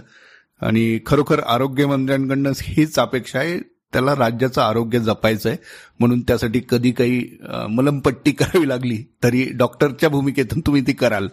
आणि 0.61 0.99
खरोखर 1.05 1.39
आरोग्यमंत्र्यांकडनं 1.39 2.51
हीच 2.57 2.99
अपेक्षा 2.99 3.39
आहे. 3.39 3.59
त्याला 3.93 4.13
राज्याचं 4.15 4.61
आरोग्य 4.61 4.99
जपायचं 4.99 5.49
आहे 5.49 5.57
म्हणून 5.99 6.21
त्यासाठी 6.21 6.61
कधी 6.69 6.91
काही 6.91 7.21
मलमपट्टी 7.69 8.31
करावी 8.31 8.67
लागली 8.69 8.97
तरी 9.23 9.43
डॉक्टरच्या 9.57 10.09
भूमिकेतून 10.09 10.59
तुम्ही 10.59 10.81
ती 10.87 10.93
कराल. 10.93 11.27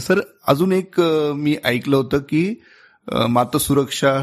सर 0.00 0.20
अजून 0.46 0.72
एक 0.72 1.00
मी 1.36 1.56
ऐकलं 1.64 1.96
होतं 1.96 2.18
की 2.18 2.54
मातसुरक्षा 3.28 4.18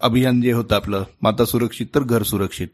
अभियान 0.00 0.40
जे 0.40 0.52
होतं 0.52 0.74
आपलं 0.76 1.04
माता 1.22 1.44
सुरक्षित 1.44 1.86
तर 1.94 2.02
घर 2.02 2.22
सुरक्षित. 2.22 2.68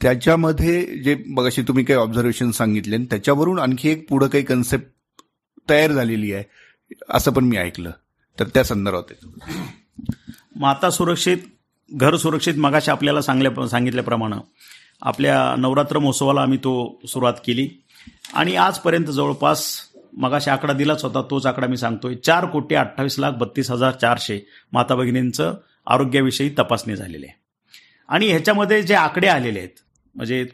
त्याच्यामध्ये 0.00 0.84
जे 1.02 1.14
बघाशी 1.28 1.62
तुम्ही 1.62 1.84
काही 1.84 1.98
ऑब्झर्वेशन 1.98 2.50
सांगितले 2.50 2.98
त्याच्यावरून 2.98 3.58
आणखी 3.58 3.88
एक 3.88 4.08
पुढं 4.08 4.26
काही 4.26 4.44
कन्सेप्ट 4.44 5.22
तयार 5.70 5.92
झालेली 5.92 6.32
आहे 6.32 6.44
असं 7.10 7.32
पण 7.32 7.44
मी 7.44 7.56
ऐकलं. 7.56 7.90
तर 8.38 8.44
त्या 8.54 8.64
संदर्भात 8.64 9.26
माता 10.56 10.90
सुरक्षित 10.90 11.36
घर 11.90 12.16
सुरक्षित 12.16 12.54
मगाशी 12.56 12.90
आपल्याला 12.90 13.20
सांगल्या 13.22 13.66
सांगितल्याप्रमाणे 13.68 14.36
आपल्या 15.02 15.54
नवरात्र 15.58 15.98
महोत्सवाला 15.98 16.40
आम्ही 16.40 16.58
तो 16.58 17.00
सुरुवात 17.08 17.34
केली. 17.46 17.68
आणि 18.34 18.56
आजपर्यंत 18.56 19.04
जवळपास 19.04 19.80
मगाशी 20.12 20.50
आकडा 20.50 20.72
दिलाच 20.72 21.04
होता 21.04 21.22
तोच 21.30 21.46
आकडा 21.46 21.66
मी 21.66 21.76
सांगतोय. 21.76 22.14
चार 22.14 22.46
कोटी 22.46 22.74
अठ्ठावीस 22.74 23.18
लाख 23.18 23.32
बत्तीस 23.32 23.70
हजार 23.70 23.92
चारशे 23.92 24.38
माता 24.72 24.94
भगिनींचं 24.94 25.54
आरोग्याविषयी 25.86 26.54
तपासणी 26.58 26.96
झालेली 26.96 27.26
आहे. 27.26 27.34
आणि 28.08 28.28
ह्याच्यामध्ये 28.28 28.82
जे 28.82 28.94
आकडे 28.94 29.28
आलेले 29.28 29.58
आहेत 29.58 29.80
म्हणजे 30.14 30.44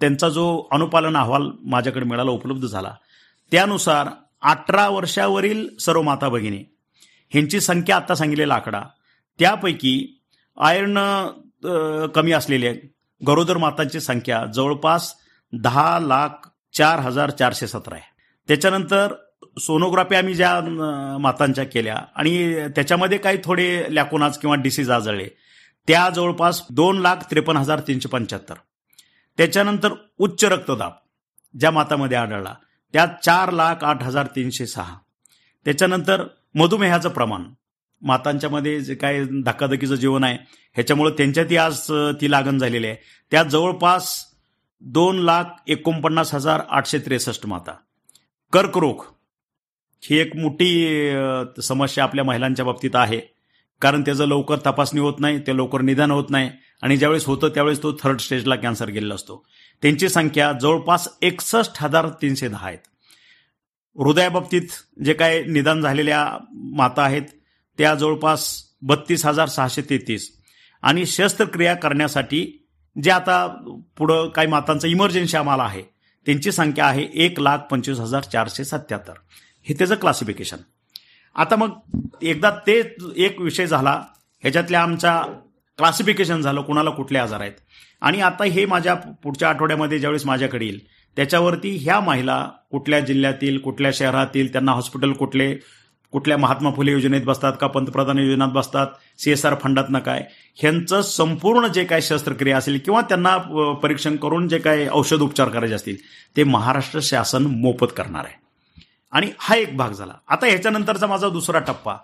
त्यांचा 0.00 0.28
जो 0.28 0.46
अनुपालन 0.72 1.16
अहवाल 1.16 1.50
माझ्याकडे 1.70 2.04
मिळाला 2.04 2.30
उपलब्ध 2.30 2.66
झाला 2.66 2.94
त्यानुसार 3.52 4.08
अठरा 4.42 4.88
वर्षावरील 4.88 5.66
सर्व 5.80 6.02
माता 6.02 6.28
भगिनी 6.28 6.62
ह्यांची 7.32 7.60
संख्या 7.60 7.96
आत्ता 7.96 8.14
सांगितलेला 8.14 8.54
आकडा 8.54 8.82
त्यापैकी 9.38 10.20
आयर्न 10.58 10.98
कमी 12.14 12.32
असलेले 12.32 12.72
गरोदर 13.22 13.56
मातांची 13.56 14.00
संख्या 14.00 14.44
जवळपास 14.46 15.12
दहा 15.52 15.98
लाख 15.98 16.48
चार 16.74 16.98
हजार 17.00 17.30
चारशे 17.30 17.66
सतरा 17.66 17.94
आहे. 17.94 18.12
त्याच्यानंतर 18.48 19.12
सोनोग्राफी 19.60 20.14
आम्ही 20.14 20.34
ज्या 20.34 20.60
मातांच्या 21.20 21.64
केल्या 21.64 21.96
आणि 22.16 22.56
त्याच्यामध्ये 22.68 23.18
काही 23.18 23.38
थोडे 23.44 23.84
लॅकोनाज 23.88 24.38
किंवा 24.38 24.56
डिसीज 24.56 24.90
आजळले 24.90 25.28
त्या 25.88 26.08
जवळपास 26.10 26.62
दोन 26.70 26.98
लाख 26.98 27.16
त्रेपन्न 27.30 27.60
हजार 27.60 27.80
तीनशे 27.80 28.08
पंच्याहत्तर. 28.08 28.54
त्याच्यानंतर 29.36 29.92
उच्च 30.18 30.44
रक्तदाब 30.44 30.92
ज्या 31.58 31.70
मातामध्ये 31.70 32.16
आढळला 32.16 32.54
त्यात 32.92 33.08
चार 33.24 33.50
लाख 33.50 33.84
आठ 33.84 34.02
हजार 34.02 34.26
तीनशे 34.26 34.66
सहा. 34.66 34.96
त्याच्यानंतर 35.64 36.24
मधुमेहाचं 36.54 37.08
प्रमाण. 37.08 37.44
मातांच्यामध्ये 38.02 38.80
जे 38.80 38.94
काय 38.94 39.22
धक्काधकीचं 39.44 39.94
जीवन 39.94 40.24
आहे 40.24 40.38
ह्याच्यामुळे 40.74 41.10
त्यांच्यातही 41.10 41.56
आज 41.56 41.80
ती 42.20 42.30
लागण 42.30 42.58
झालेली 42.58 42.86
आहे. 42.86 42.96
त्यात 43.30 43.46
जवळपास 43.46 44.14
दोन 44.80 45.18
लाख 45.18 45.44
एकोणपन्नास 45.66 46.34
हजार 46.34 46.62
आठशे 46.70 46.98
त्रेसष्ट 46.98 47.46
माता. 47.46 47.74
कर्करोग. 48.52 49.02
ही 50.10 50.18
एक 50.18 50.36
मोठी 50.36 51.12
समस्या 51.62 52.04
आपल्या 52.04 52.24
महिलांच्या 52.24 52.64
बाबतीत 52.64 52.90
आहे. 52.94 53.20
कारण 53.80 54.02
त्याचं 54.02 54.26
लवकर 54.26 54.56
तपासणी 54.56 55.00
होत 55.00 55.14
नाही 55.18 55.38
ते 55.38 55.56
लवकर 55.56 55.80
निदान 55.80 56.10
होत 56.10 56.30
नाही 56.30 56.50
आणि 56.82 56.96
ज्यावेळेस 56.96 57.24
होतं 57.24 57.48
त्यावेळेस 57.48 57.82
तो 57.82 57.92
थर्ड 57.92 58.20
स्टेजला 58.20 58.56
कॅन्सर 58.56 58.88
गेलेला 58.88 59.14
असतो. 59.14 59.44
त्यांची 59.82 60.08
संख्या 60.08 60.52
जवळपास 60.52 61.08
एकसष्ट 61.22 61.82
हजार 61.82 62.08
तीनशे 62.22 62.48
दहा 62.48 62.66
आहेत. 62.66 62.78
हृदयाबाबतीत 63.96 64.68
जे 65.04 65.14
काय 65.14 65.42
निदान 65.44 65.80
झालेल्या 65.82 66.26
माता 66.76 67.02
आहेत 67.02 67.22
त्या 67.78 67.94
जवळपास 67.94 68.62
बत्तीस 68.82 69.26
हजार 69.26 69.48
सहाशे 69.48 69.82
तेहतीस. 69.82 70.30
आणि 70.82 71.06
शस्त्रक्रिया 71.06 71.74
करण्यासाठी 71.74 72.46
जे 72.96 73.10
आता 73.10 73.46
पुढं 73.98 74.28
काही 74.28 74.48
मातांचं 74.48 74.88
इमर्जन्सी 74.88 75.36
आम्हाला 75.36 75.62
आहे 75.62 75.82
त्यांची 76.26 76.52
संख्या 76.52 76.86
आहे 76.86 77.06
एक 77.14 77.40
लाख 77.40 77.58
पंचवीस 77.70 77.98
हजार 77.98 78.22
चारशे 78.22 78.64
सत्याहत्तर. 78.64 79.12
हे 79.66 79.74
त्याचं 79.74 79.94
क्लासिफिकेशन 79.94 80.56
आता 81.36 81.56
मग 81.56 81.70
एकदा 82.22 82.50
ते 82.66 82.80
एक 83.16 83.40
विषय 83.40 83.66
झाला 83.66 84.00
ह्याच्यातल्या 84.42 84.82
आमचा 84.82 85.20
क्लासिफिकेशन 85.78 86.40
झालं 86.40 86.60
कुणाला 86.62 86.90
कुठले 86.90 87.18
आजार 87.18 87.40
आहेत. 87.40 87.52
आणि 88.02 88.20
आता 88.20 88.44
हे 88.44 88.64
माझ्या 88.66 88.94
पुढच्या 88.94 89.48
आठवड्यामध्ये 89.48 89.98
ज्यावेळेस 89.98 90.24
माझ्याकडे 90.26 90.64
येईल 90.64 90.78
त्याच्यावरती 91.16 91.76
ह्या 91.82 91.98
महिला 92.00 92.42
कुठल्या 92.70 93.00
जिल्ह्यातील 93.00 93.58
कुठल्या 93.58 93.90
शहरातील 93.94 94.52
त्यांना 94.52 94.72
हॉस्पिटल 94.72 95.12
कुठले 95.12 95.54
कुठल्या 96.12 96.36
महात्मा 96.38 96.70
फुले 96.76 96.92
योजनेत 96.92 97.22
बसतात 97.22 97.52
का 97.60 97.66
पंतप्रधान 97.66 98.18
योजनेत 98.18 98.52
बसतात 98.52 98.86
सीएसआर 99.18 99.54
फंडातनं 99.62 99.98
काय 99.98 100.22
ह्यांचं 100.56 101.02
संपूर्ण 101.02 101.66
जे 101.66 101.84
काय 101.84 102.00
शस्त्रक्रिया 102.00 102.56
असेल 102.58 102.78
किंवा 102.84 103.00
त्यांना 103.00 103.36
परीक्षण 103.82 104.16
करून 104.16 104.48
जे 104.48 104.58
काय 104.58 104.86
औषध 104.92 105.20
उपचार 105.20 105.48
करायचे 105.48 105.74
असतील 105.74 105.96
ते 106.36 106.44
महाराष्ट्र 106.44 107.00
शासन 107.02 107.46
मोफत 107.46 107.92
करणार 107.96 108.24
आहे. 108.24 108.42
आणि 109.14 109.30
हा 109.38 109.54
एक 109.56 109.76
भाग 109.76 109.92
झाला. 109.92 110.12
आता 110.28 110.46
ह्याच्यानंतरचा 110.46 111.06
माझा 111.06 111.28
दुसरा 111.28 111.58
टप्पा. 111.58 111.94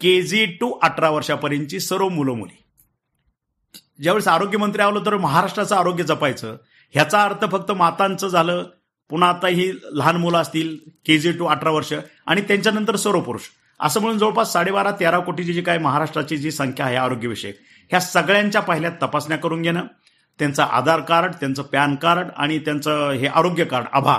के 0.00 0.20
जी 0.22 0.44
टू 0.60 0.70
अठरा 0.82 1.10
वर्षापर्यंतची 1.10 1.80
सर्व 1.80 2.08
मुलं 2.08 2.32
मुली 2.32 2.62
ज्यावेळेस 4.02 4.28
आरोग्यमंत्री 4.28 4.82
आलो 4.82 5.00
तर 5.06 5.16
महाराष्ट्राचं 5.16 5.76
आरोग्य 5.76 6.04
जपायचं. 6.04 6.56
ह्याचा 6.94 7.22
अर्थ 7.22 7.44
फक्त 7.52 7.70
मातांचं 7.72 8.28
झालं. 8.28 8.62
पुन्हा 9.10 9.28
आता 9.28 9.48
ही 9.48 9.70
लहान 9.92 10.16
मुलं 10.16 10.38
असतील 10.38 10.76
के 11.06 11.18
जी 11.18 11.32
टू 11.32 11.46
अठरा 11.46 11.70
वर्ष. 11.70 11.92
आणि 12.26 12.40
त्यांच्यानंतर 12.40 12.96
सर्व 12.96 13.20
पुरुष. 13.20 13.42
असं 13.80 14.00
म्हणून 14.00 14.18
जवळपास 14.18 14.52
साडेबारा 14.52 14.90
तेरा 14.90 15.18
कोटीची 15.18 15.52
जी 15.52 15.62
काय 15.62 15.78
महाराष्ट्राची 15.78 16.36
जी 16.36 16.50
संख्या 16.50 16.86
आहे 16.86 16.96
आरोग्यविषयक 16.96 17.56
ह्या 17.90 18.00
सगळ्यांच्या 18.00 18.60
पहिल्या 18.60 18.90
तपासण्या 19.02 19.38
करून 19.38 19.62
घेणं 19.62 19.86
त्यांचं 20.38 20.62
आधार 20.62 21.00
कार्ड 21.00 21.32
त्यांचं 21.32 21.62
पॅन 21.62 21.94
कार्ड 21.94 22.28
आणि 22.36 22.58
त्यांचं 22.58 23.10
हे 23.10 23.26
आरोग्य 23.26 23.64
कार्ड 23.64 23.86
आभा 23.92 24.18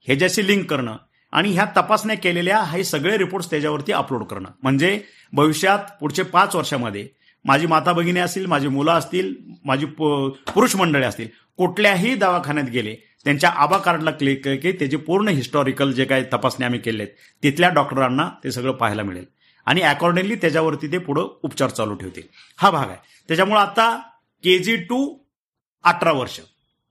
ह्याच्याशी 0.00 0.46
लिंक 0.46 0.70
करणं 0.70 0.96
आणि 1.32 1.52
ह्या 1.52 1.66
तपासण्या 1.76 2.16
केलेल्या 2.16 2.62
हे 2.62 2.84
सगळे 2.84 3.18
रिपोर्ट्स 3.18 3.50
त्याच्यावरती 3.50 3.92
अपलोड 3.92 4.24
करणं. 4.24 4.48
म्हणजे 4.62 5.00
भविष्यात 5.32 5.78
पुढचे 6.00 6.22
पाच 6.22 6.54
वर्षामध्ये 6.56 7.08
माझी 7.44 7.66
माता 7.66 7.92
भगिनी 7.92 8.20
असतील 8.20 8.46
माझी 8.46 8.68
मुलं 8.68 8.92
असतील 8.92 9.34
माझी 9.64 9.86
पुरुष 9.86 10.76
मंडळी 10.76 11.04
असतील 11.04 11.28
कुठल्याही 11.56 12.14
दवाखान्यात 12.14 12.66
गेले 12.66 12.96
त्यांच्या 13.24 13.50
आबा 13.50 13.78
कार्डला 13.78 14.10
क्लिक 14.10 14.48
की 14.48 14.72
त्याचे 14.72 14.96
पूर्ण 14.96 15.28
हिस्टॉरिकल 15.28 15.92
जे 15.92 16.04
काही 16.04 16.24
तपासणी 16.32 16.64
आम्ही 16.64 16.80
केले 16.80 17.02
आहेत 17.02 17.14
तिथल्या 17.42 17.68
डॉक्टरांना 17.68 18.28
ते 18.44 18.52
सगळं 18.52 18.72
पाहायला 18.72 19.02
मिळेल. 19.02 19.24
आणि 19.66 19.80
अकॉर्डिंगली 19.80 20.34
त्याच्यावरती 20.34 20.92
ते 20.92 20.98
पुढं 20.98 21.26
उपचार 21.42 21.70
चालू 21.70 21.94
ठेवतील. 21.94 22.22
हा 22.56 22.70
भाग 22.70 22.88
आहे. 22.88 22.98
त्याच्यामुळे 23.28 23.60
आता 23.60 23.96
के 24.42 24.58
जी 24.58 24.76
टू 24.76 25.18
अठरा 25.84 26.12
वर्ष. 26.12 26.40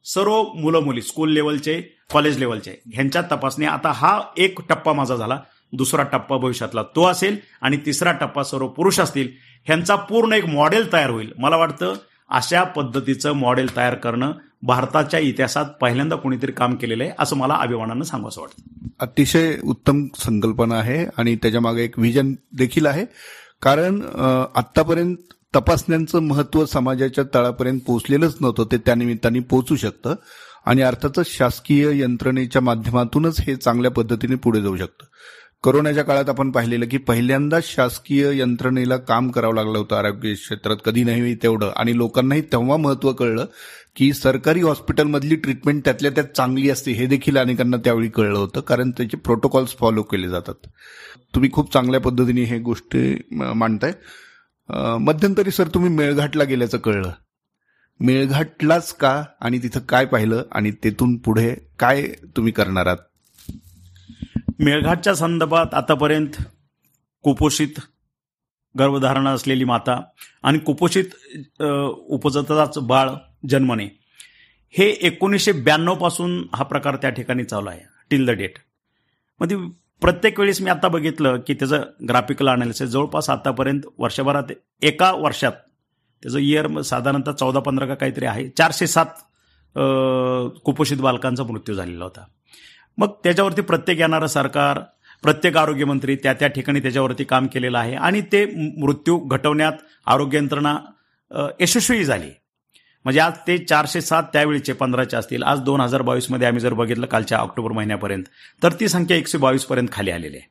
सर्व 0.06 0.44
मुलं 0.56 0.80
मुली 0.80 1.02
स्कूल 1.02 1.32
लेवलचे 1.34 1.82
कॉलेज 2.12 2.38
लेवलचे 2.38 2.74
ह्यांच्या 2.94 3.22
तपासणी. 3.32 3.66
आता 3.66 3.92
हा 3.92 4.20
एक 4.38 4.60
टप्पा 4.70 4.94
माझा 4.94 5.16
झाला. 5.16 5.40
दुसरा 5.74 6.04
टप्पा 6.04 6.38
भविष्यातला 6.38 6.84
तो 6.96 7.06
असेल 7.06 7.38
आणि 7.62 7.78
तिसरा 7.86 8.12
टप्पा 8.12 8.44
सर्व 8.44 8.68
पुरुष 8.68 9.00
असतील. 9.00 9.28
ह्यांचा 9.66 9.96
पूर्ण 9.96 10.34
एक 10.34 10.46
मॉडेल 10.46 10.92
तयार 10.94 11.10
होईल. 11.10 11.32
मला 11.40 11.58
वाटतं 11.58 11.94
अशा 12.30 12.64
पद्धतीचं 12.64 13.34
मॉडेल 13.34 13.76
तयार 13.76 13.96
करणं 13.96 14.32
भारताच्या 14.64 15.20
इतिहासात 15.20 15.66
पहिल्यांदा 15.82 16.16
कोणीतरी 16.16 16.52
काम 16.52 16.76
केलेलं 16.76 17.04
आहे 17.04 17.12
असं 17.20 17.36
मला 17.38 17.56
अभिमानानं 17.56 18.04
सांगावं 18.04 18.42
वाटतं. 18.42 18.88
अतिशय 19.00 19.56
उत्तम 19.64 20.06
संकल्पना 20.18 20.76
आहे 20.76 21.06
आणि 21.18 21.36
त्याच्यामागे 21.36 21.84
एक 21.84 22.00
विजन 22.00 22.34
देखील 22.58 22.86
आहे. 22.86 23.06
कारण 23.62 24.02
आतापर्यंत 24.56 25.34
तपासण्यांचं 25.56 26.20
महत्त्व 26.20 26.66
समाजाच्या 26.66 27.24
तळापर्यंत 27.34 27.80
पोहोचलेलंच 27.88 28.36
नव्हतं 28.42 28.66
ते 28.72 28.78
त्यानिमित्ताने 28.78 29.40
पोहोचू 29.40 29.76
शकतं. 29.76 30.16
आणि 30.66 30.82
अर्थातच 30.82 31.28
शासकीय 31.28 32.02
यंत्रणेच्या 32.02 32.62
माध्यमातूनच 32.62 33.42
हे 33.42 33.56
चांगल्या 33.56 33.92
पद्धतीने 33.92 34.36
पुढे 34.36 34.62
जाऊ 34.62 34.78
शकतं. 34.78 35.06
कोरोनाच्या 35.64 36.04
काळात 36.04 36.30
आपण 36.30 36.52
पाहिलेलं 36.52 36.86
की 36.86 36.98
पहिल्यांदा 36.98 37.60
शासकीय 37.64 38.40
यंत्रणेला 38.40 38.98
काम 38.98 39.32
करावं 39.32 39.56
लागलं 39.56 39.78
होतं 39.78 39.96
आरोग्य 39.96 40.34
क्षेत्रात 40.34 40.78
कधी 40.86 41.04
नाही 41.04 41.36
तेवढं. 41.36 41.72
आणि 41.76 41.98
लोकांनाही 41.98 42.42
तेव्हा 42.42 42.78
महत्त्व 42.78 43.14
कळलं 43.14 43.46
की 43.96 44.14
सरकारी 44.14 44.62
हॉस्पिटलमधली 44.62 45.36
ट्रीटमेंट 45.36 45.84
त्यातल्या 45.86 46.12
त्यात 46.12 46.26
चांगली 46.26 46.70
असते 46.70 46.92
हे 46.92 47.06
देखील 47.06 47.38
अनेकांना 47.38 47.78
त्यावेळी 47.78 48.08
कळलं 48.08 48.40
होतं 48.40 48.62
कारण 48.62 48.92
त्याचे 48.92 49.18
प्रोटोकॉल्स 49.18 49.78
फॉलो 49.78 50.04
केले 50.04 50.30
जातात. 50.30 50.68
तुम्ही 51.36 51.52
खूप 51.52 51.74
चांगल्या 51.74 52.02
पद्धतीने 52.02 52.44
हे 52.44 52.60
गोष्टी 52.60 53.22
मांडताय. 53.32 53.92
मध्यंतरी 54.70 55.52
सर 55.52 55.68
तुम्ही 55.68 55.90
मेळघाटला 55.90 56.44
गेल्याचं 56.44 56.78
कळलं. 56.78 57.12
मेळघाटलाच 58.00 58.94
का 58.94 59.24
आणि 59.42 59.60
तिथं 59.64 59.80
काय 59.80 60.06
पाहिलं 60.06 60.44
आणि 60.52 60.72
तेथून 60.84 61.18
पुढे 61.18 61.54
काय 61.80 62.08
तुम्ही 62.36 62.52
करणार 62.54 62.86
आहात? 62.86 62.98
मेळघाटच्या 64.60 65.16
संदर्भात 65.16 65.74
आतापर्यंत 65.74 66.42
कुपोषित 67.26 67.80
गर्भधारणा 68.76 69.32
असलेली 69.32 69.64
माता 69.64 70.00
आणि 70.44 70.60
कुपोषित 70.60 71.62
उपजताच 71.62 72.78
बाळ 72.78 73.10
जन्मणे. 73.50 73.88
हे 74.74 74.90
एकोणीसशे 75.08 75.52
ब्याण्णवपासून 75.52 76.42
हा 76.56 76.64
प्रकार 76.64 76.96
त्या 76.96 77.10
ठिकाणी 77.10 77.44
चालू 77.44 77.70
आहे 77.70 77.80
टिल 78.12 78.26
द 78.26 78.30
डेट 78.30 78.58
म्हणजे 79.40 79.56
प्रत्येक 80.02 80.40
वेळेस 80.40 80.62
मी 80.62 80.70
आता 80.70 80.88
बघितलं 80.88 81.38
की 81.48 81.54
त्याचं 81.54 81.84
ग्राफिकल 82.10 82.50
अनालिसिस 82.50 82.90
जवळपास 82.90 83.30
आतापर्यंत 83.30 83.82
वर्षभरात 83.98 84.52
एका 84.82 85.12
वर्षात 85.12 85.52
त्याचं 86.24 86.38
इयर 86.38 86.82
साधारणतः 86.82 87.32
चौदा 87.32 87.60
पंधरा 87.60 87.86
का 87.86 87.96
काहीतरी 87.96 88.26
आहे. 88.26 88.48
चारशे 88.50 88.88
सात 88.88 89.06
कुपोषित 90.66 90.98
बालकांचा 90.98 91.44
मृत्यू 91.44 91.76
झालेला 91.76 92.04
होता. 92.04 92.24
मग 92.98 93.12
त्याच्यावरती 93.24 93.62
प्रत्येक 93.62 94.00
येणारं 94.00 94.28
सरकार 94.28 94.80
प्रत्येक 95.24 95.58
आरोग्यमंत्री 95.58 96.16
त्या 96.16 96.34
त्या 96.34 96.48
ठिकाणी 96.48 96.80
त्याच्यावरती 96.80 97.24
काम 97.24 97.48
केलेलं 97.48 97.78
आहे 97.78 97.96
आणि 97.96 98.22
ते 98.22 98.46
मृत्यू 98.78 99.18
घटवण्यात 99.18 99.74
आरोग्य 100.06 100.38
यंत्रणा 100.38 100.78
यशस्वी 101.60 102.04
झाली. 102.04 102.30
म्हणजे 103.06 103.20
आज 103.20 103.34
ते 103.48 103.58
चारशे 103.58 104.02
सात 104.02 104.24
त्यावेळीचे 104.34 104.74
पंधराचे 104.74 105.18
असतील. 105.18 105.44
आज 105.44 105.60
दोन 105.60 105.82
हजार 105.82 106.02
बावीसमध्ये 106.02 106.48
आम्ही 106.48 106.62
जर 106.62 106.74
बघितलं 106.74 107.06
कालच्या 107.06 107.38
ऑक्टोबर 107.38 107.72
महिन्यापर्यंत 107.72 108.24
तर 108.64 108.74
ती 108.80 108.88
संख्या 108.90 109.18
एकशे 109.18 109.38
बावीसपर्यंत 109.38 109.88
खाली 109.92 110.12
आलेली 110.12 110.38
आहे. 110.38 110.48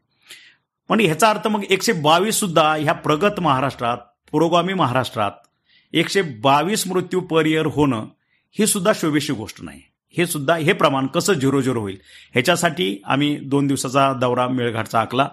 पण 0.89 1.01
ह्याचा 1.01 1.31
अर्थ 1.31 1.47
मग 1.49 1.65
एकशे 1.71 1.93
बावीस 1.93 2.39
सुद्धा 2.41 2.73
ह्या 2.75 2.93
प्रगत 2.93 3.41
महाराष्ट्रात 3.41 3.97
पुरोगामी 4.33 4.75
महाराष्ट्रात 4.75 5.33
एकशे 5.93 6.23
बावीस 6.23 6.87
मृत्यू 6.87 7.21
पर 7.21 7.47
इयर 7.47 7.67
होणं 7.67 8.07
ही 8.57 8.67
सुद्धा 8.67 8.93
शोभेशी 8.95 9.33
गोष्ट 9.33 9.63
नाही. 9.63 9.81
हे 10.17 10.27
सुद्धा 10.27 10.57
हे 10.57 10.73
प्रमाण 10.73 11.07
कसं 11.07 11.33
झिरो 11.33 11.61
झिरो 11.63 11.81
होईल? 11.81 11.99
ह्याच्यासाठी 12.33 13.03
आम्ही 13.05 13.37
दोन 13.37 13.67
दिवसाचा 13.67 14.13
दौरा 14.13 14.47
मेळघाटचा 14.49 15.01
आखला. 15.01 15.29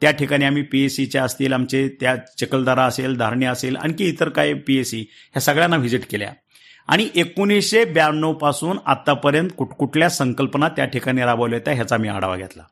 त्या 0.00 0.10
ठिकाणी 0.10 0.44
आम्ही 0.44 0.62
पीएससीचे 0.62 1.18
असतील 1.18 1.52
आमचे 1.52 1.88
त्या 2.00 2.16
चिखलदारा 2.38 2.84
असेल 2.84 3.16
धारणे 3.16 3.46
असेल 3.46 3.76
आणखी 3.76 4.08
इतर 4.08 4.28
काय 4.28 4.54
पीएससी 4.54 5.00
ह्या 5.00 5.40
सगळ्यांना 5.40 5.76
व्हिजिट 5.76 6.04
केल्या. 6.10 6.32
आणि 6.88 7.08
एकोणीसशे 7.14 7.84
ब्याण्णवपासून 7.84 8.78
आतापर्यंत 8.86 9.50
कुठकुठल्या 9.58 10.08
संकल्पना 10.10 10.68
त्या 10.68 10.84
ठिकाणी 10.84 11.22
राबवल्या 11.22 11.58
होत्या 11.58 11.74
ह्याचा 11.74 11.96
मी 11.96 12.08
आढावा 12.08 12.36
घेतला. 12.36 12.62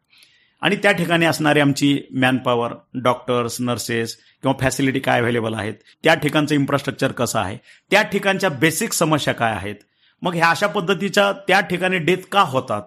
आणि 0.63 0.77
त्या 0.77 0.93
ठिकाणी 0.93 1.27
असणारी 1.27 1.61
आमची 1.61 1.99
मॅनपॉवर 2.21 2.73
डॉक्टर्स 3.03 3.57
नर्सेस 3.61 4.17
किंवा 4.43 4.55
फॅसिलिटी 4.61 5.01
काय 5.01 5.19
अव्हेलेबल 5.19 5.55
आहेत 5.55 5.75
त्या 6.05 6.15
ठिकाणचं 6.15 6.55
इन्फ्रास्ट्रक्चर 6.55 7.13
कसं 7.13 7.39
आहे 7.39 7.57
त्या 7.91 8.03
ठिकाणच्या 8.03 8.51
बेसिक 8.51 8.93
समस्या 8.93 9.35
काय 9.35 9.53
आहेत 9.53 9.75
मग 10.23 10.35
ह्या 10.35 10.49
अशा 10.51 10.67
पद्धतीच्या 10.67 11.33
त्या 11.49 11.61
ठिकाणी 11.61 11.99
डेथ 11.99 12.27
का 12.33 12.41
होतात 12.41 12.83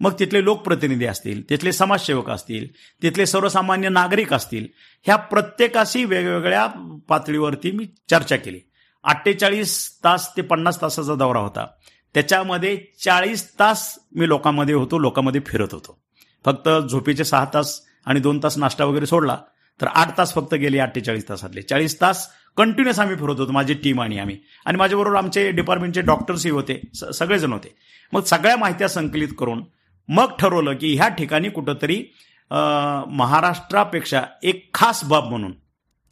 मग 0.00 0.12
तिथले 0.18 0.44
लोकप्रतिनिधी 0.44 1.06
असतील 1.06 1.42
तिथले 1.50 1.72
समाजसेवक 1.72 2.30
असतील 2.30 2.66
तिथले 3.02 3.26
सर्वसामान्य 3.26 3.88
नागरिक 3.88 4.32
असतील 4.34 4.66
ह्या 5.06 5.16
प्रत्येकाशी 5.16 6.04
वेगवेगळ्या 6.04 6.66
पातळीवरती 7.08 7.70
मी 7.70 7.86
चर्चा 8.10 8.36
केली. 8.36 8.60
अठ्ठेचाळीस 9.06 9.72
तास 10.04 10.28
ते 10.36 10.42
पन्नास 10.42 10.80
तासाचा 10.82 11.14
दौरा 11.14 11.40
होता. 11.40 11.66
त्याच्यामध्ये 12.14 12.76
चाळीस 13.04 13.44
तास 13.58 13.92
मी 14.16 14.28
लोकांमध्ये 14.28 14.74
होतो 14.74 14.98
लोकांमध्ये 14.98 15.40
फिरत 15.46 15.72
होतो. 15.72 15.98
फक्त 16.44 16.68
झोपेचे 16.90 17.24
सहा 17.24 17.44
तास 17.54 17.80
आणि 18.06 18.20
दोन 18.20 18.38
तास 18.42 18.56
नाश्ता 18.58 18.84
वगैरे 18.84 19.06
सोडला 19.06 19.36
तर 19.80 19.86
आठ 19.86 20.16
तास 20.18 20.34
फक्त 20.34 20.54
गेले 20.54 20.78
अठ्ठेचाळीस 20.78 21.28
तासातले. 21.28 21.62
चाळीस 21.62 22.00
तास 22.00 22.28
कंटिन्युअस 22.56 22.98
आम्ही 22.98 23.16
फिरत 23.16 23.40
होतो 23.40 23.52
माझी 23.52 23.74
टीम 23.74 24.00
आणि 24.00 24.18
आम्ही. 24.18 24.36
आणि 24.66 24.78
माझ्याबरोबर 24.78 25.16
आमचे 25.16 25.50
डिपार्टमेंटचे 25.50 26.00
डॉक्टर्सही 26.02 26.50
होते 26.50 26.80
सगळेजण 27.14 27.52
होते. 27.52 27.74
मग 28.12 28.24
सगळ्या 28.24 28.56
माहित्या 28.56 28.88
संकलित 28.88 29.28
करून 29.38 29.62
मग 30.08 30.32
ठरवलं 30.38 30.74
की 30.74 30.94
ह्या 30.94 31.08
ठिकाणी 31.08 31.48
कुठंतरी 31.48 32.02
महाराष्ट्रापेक्षा 32.50 34.22
एक 34.42 34.68
खास 34.74 35.04
बाब 35.04 35.24
म्हणून 35.24 35.52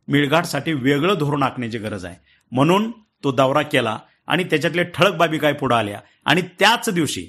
मिळघाटसाठी 0.08 0.72
वेगळं 0.72 1.14
धोरण 1.18 1.42
आखण्याची 1.42 1.78
गरज 1.78 2.04
आहे. 2.04 2.16
म्हणून 2.54 2.90
तो 3.24 3.32
दौरा 3.32 3.62
केला 3.62 3.98
आणि 4.28 4.44
त्याच्यातले 4.44 4.84
ठळक 4.84 5.14
बाबी 5.16 5.38
काय 5.38 5.52
पुढे 5.52 5.74
आल्या. 5.74 6.00
आणि 6.26 6.42
त्याच 6.58 6.88
दिवशी 6.88 7.26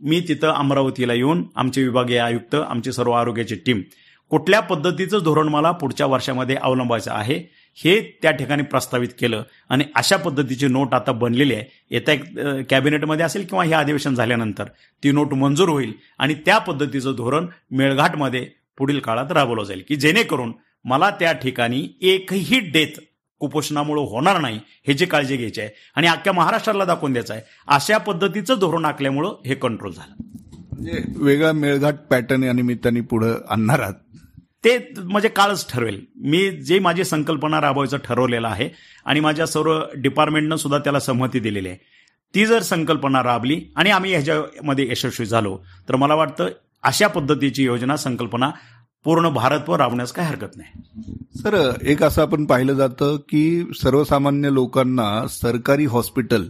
मी 0.00 0.20
तिथं 0.28 0.48
अमरावतीला 0.48 1.14
येऊन 1.14 1.44
आमचे 1.56 1.82
विभागीय 1.82 2.18
आयुक्त 2.18 2.54
आमची 2.54 2.92
सर्व 2.92 3.12
आरोग्याची 3.12 3.54
टीम 3.66 3.82
कुठल्या 4.30 4.60
पद्धतीचं 4.60 5.22
धोरण 5.24 5.48
मला 5.48 5.70
पुढच्या 5.70 6.06
वर्षामध्ये 6.06 6.56
अवलंबायचं 6.56 7.10
आहे 7.12 7.34
हे 7.78 8.00
त्या 8.22 8.30
ठिकाणी 8.30 8.62
प्रस्तावित 8.62 9.08
केलं. 9.20 9.42
आणि 9.68 9.84
अशा 9.96 10.16
पद्धतीची 10.16 10.66
नोट 10.66 10.94
आता 10.94 11.12
बनलेली 11.12 11.54
आहे. 11.54 11.64
येत्या 11.90 12.14
कॅबिनेटमध्ये 12.70 13.24
असेल 13.24 13.44
किंवा 13.46 13.64
हे 13.64 13.72
अधिवेशन 13.72 14.14
झाल्यानंतर 14.14 14.68
ती 15.02 15.12
नोट 15.12 15.34
मंजूर 15.34 15.68
होईल 15.68 15.92
आणि 16.18 16.34
त्या 16.46 16.58
पद्धतीचं 16.58 17.14
धोरण 17.16 17.46
मेळघाटमध्ये 17.70 18.46
पुढील 18.78 18.98
काळात 18.98 19.32
राबवलं 19.32 19.64
जाईल. 19.64 19.82
की 19.88 19.96
जेणेकरून 19.96 20.52
मला 20.84 21.10
त्या 21.10 21.32
ठिकाणी 21.32 21.86
एकही 22.00 22.58
डेथ 22.70 23.00
कुपोषणामुळे 23.40 24.02
होणार 24.10 24.40
नाही 24.40 24.58
ह्याची 24.84 25.06
काळजी 25.06 25.36
घ्यायची 25.36 25.60
आहे 25.60 25.70
आणि 25.96 26.06
अख्ख्या 26.06 26.32
महाराष्ट्राला 26.32 26.84
दाखवून 26.84 27.12
द्यायचं 27.12 27.34
आहे 27.34 27.42
अशा 27.68 27.98
पद्धतीचं 27.98 28.58
धोरण 28.58 28.84
आखल्यामुळं 28.84 29.34
हे 29.46 29.54
कंट्रोल 29.54 29.92
झालं. 29.92 30.14
म्हणजे 30.72 31.02
वेगळा 31.16 31.52
मेळघाट 31.52 31.94
पॅटर्न 32.10 32.42
या 32.44 32.52
निमित्ताने 32.52 33.00
पुढे 33.00 33.32
आणणार 33.48 33.80
आहात. 33.80 33.94
ते 34.64 34.76
म्हणजे 34.98 35.28
काळच 35.28 35.66
ठरवेल. 35.70 36.00
मी 36.22 36.50
जे 36.50 36.78
माझी 36.78 37.04
संकल्पना 37.04 37.60
राबवायचं 37.60 37.96
ठरवलेलं 38.04 38.48
आहे 38.48 38.68
आणि 39.04 39.20
माझ्या 39.20 39.46
सर्व 39.46 39.78
डिपार्टमेंटनं 39.94 40.56
सुद्धा 40.56 40.78
त्याला 40.78 41.00
संमती 41.00 41.40
दिलेली 41.40 41.68
आहे. 41.68 41.78
ती 42.34 42.44
जर 42.46 42.62
संकल्पना 42.62 43.22
राबली 43.22 43.60
आणि 43.76 43.90
आम्ही 43.90 44.10
ह्याच्यामध्ये 44.12 44.86
यशस्वी 44.90 45.26
झालो 45.26 45.56
तर 45.88 45.96
मला 45.96 46.14
वाटतं 46.14 46.48
अशा 46.84 47.06
पद्धतीची 47.08 47.64
योजना 47.64 47.96
संकल्पना 47.96 48.50
पूर्ण 49.04 49.28
भारतभर 49.28 49.76
राबवण्यास 49.76 50.12
काही 50.12 50.28
हरकत 50.28 50.56
नाही. 50.56 50.82
सर 51.36 51.72
एक 51.82 52.02
असं 52.02 52.22
आपण 52.22 52.44
पाहिलं 52.44 52.72
जातं 52.72 53.16
की 53.16 53.64
सर्वसामान्य 53.82 54.52
लोकांना 54.52 55.28
सरकारी 55.28 55.84
हॉस्पिटल 55.84 56.44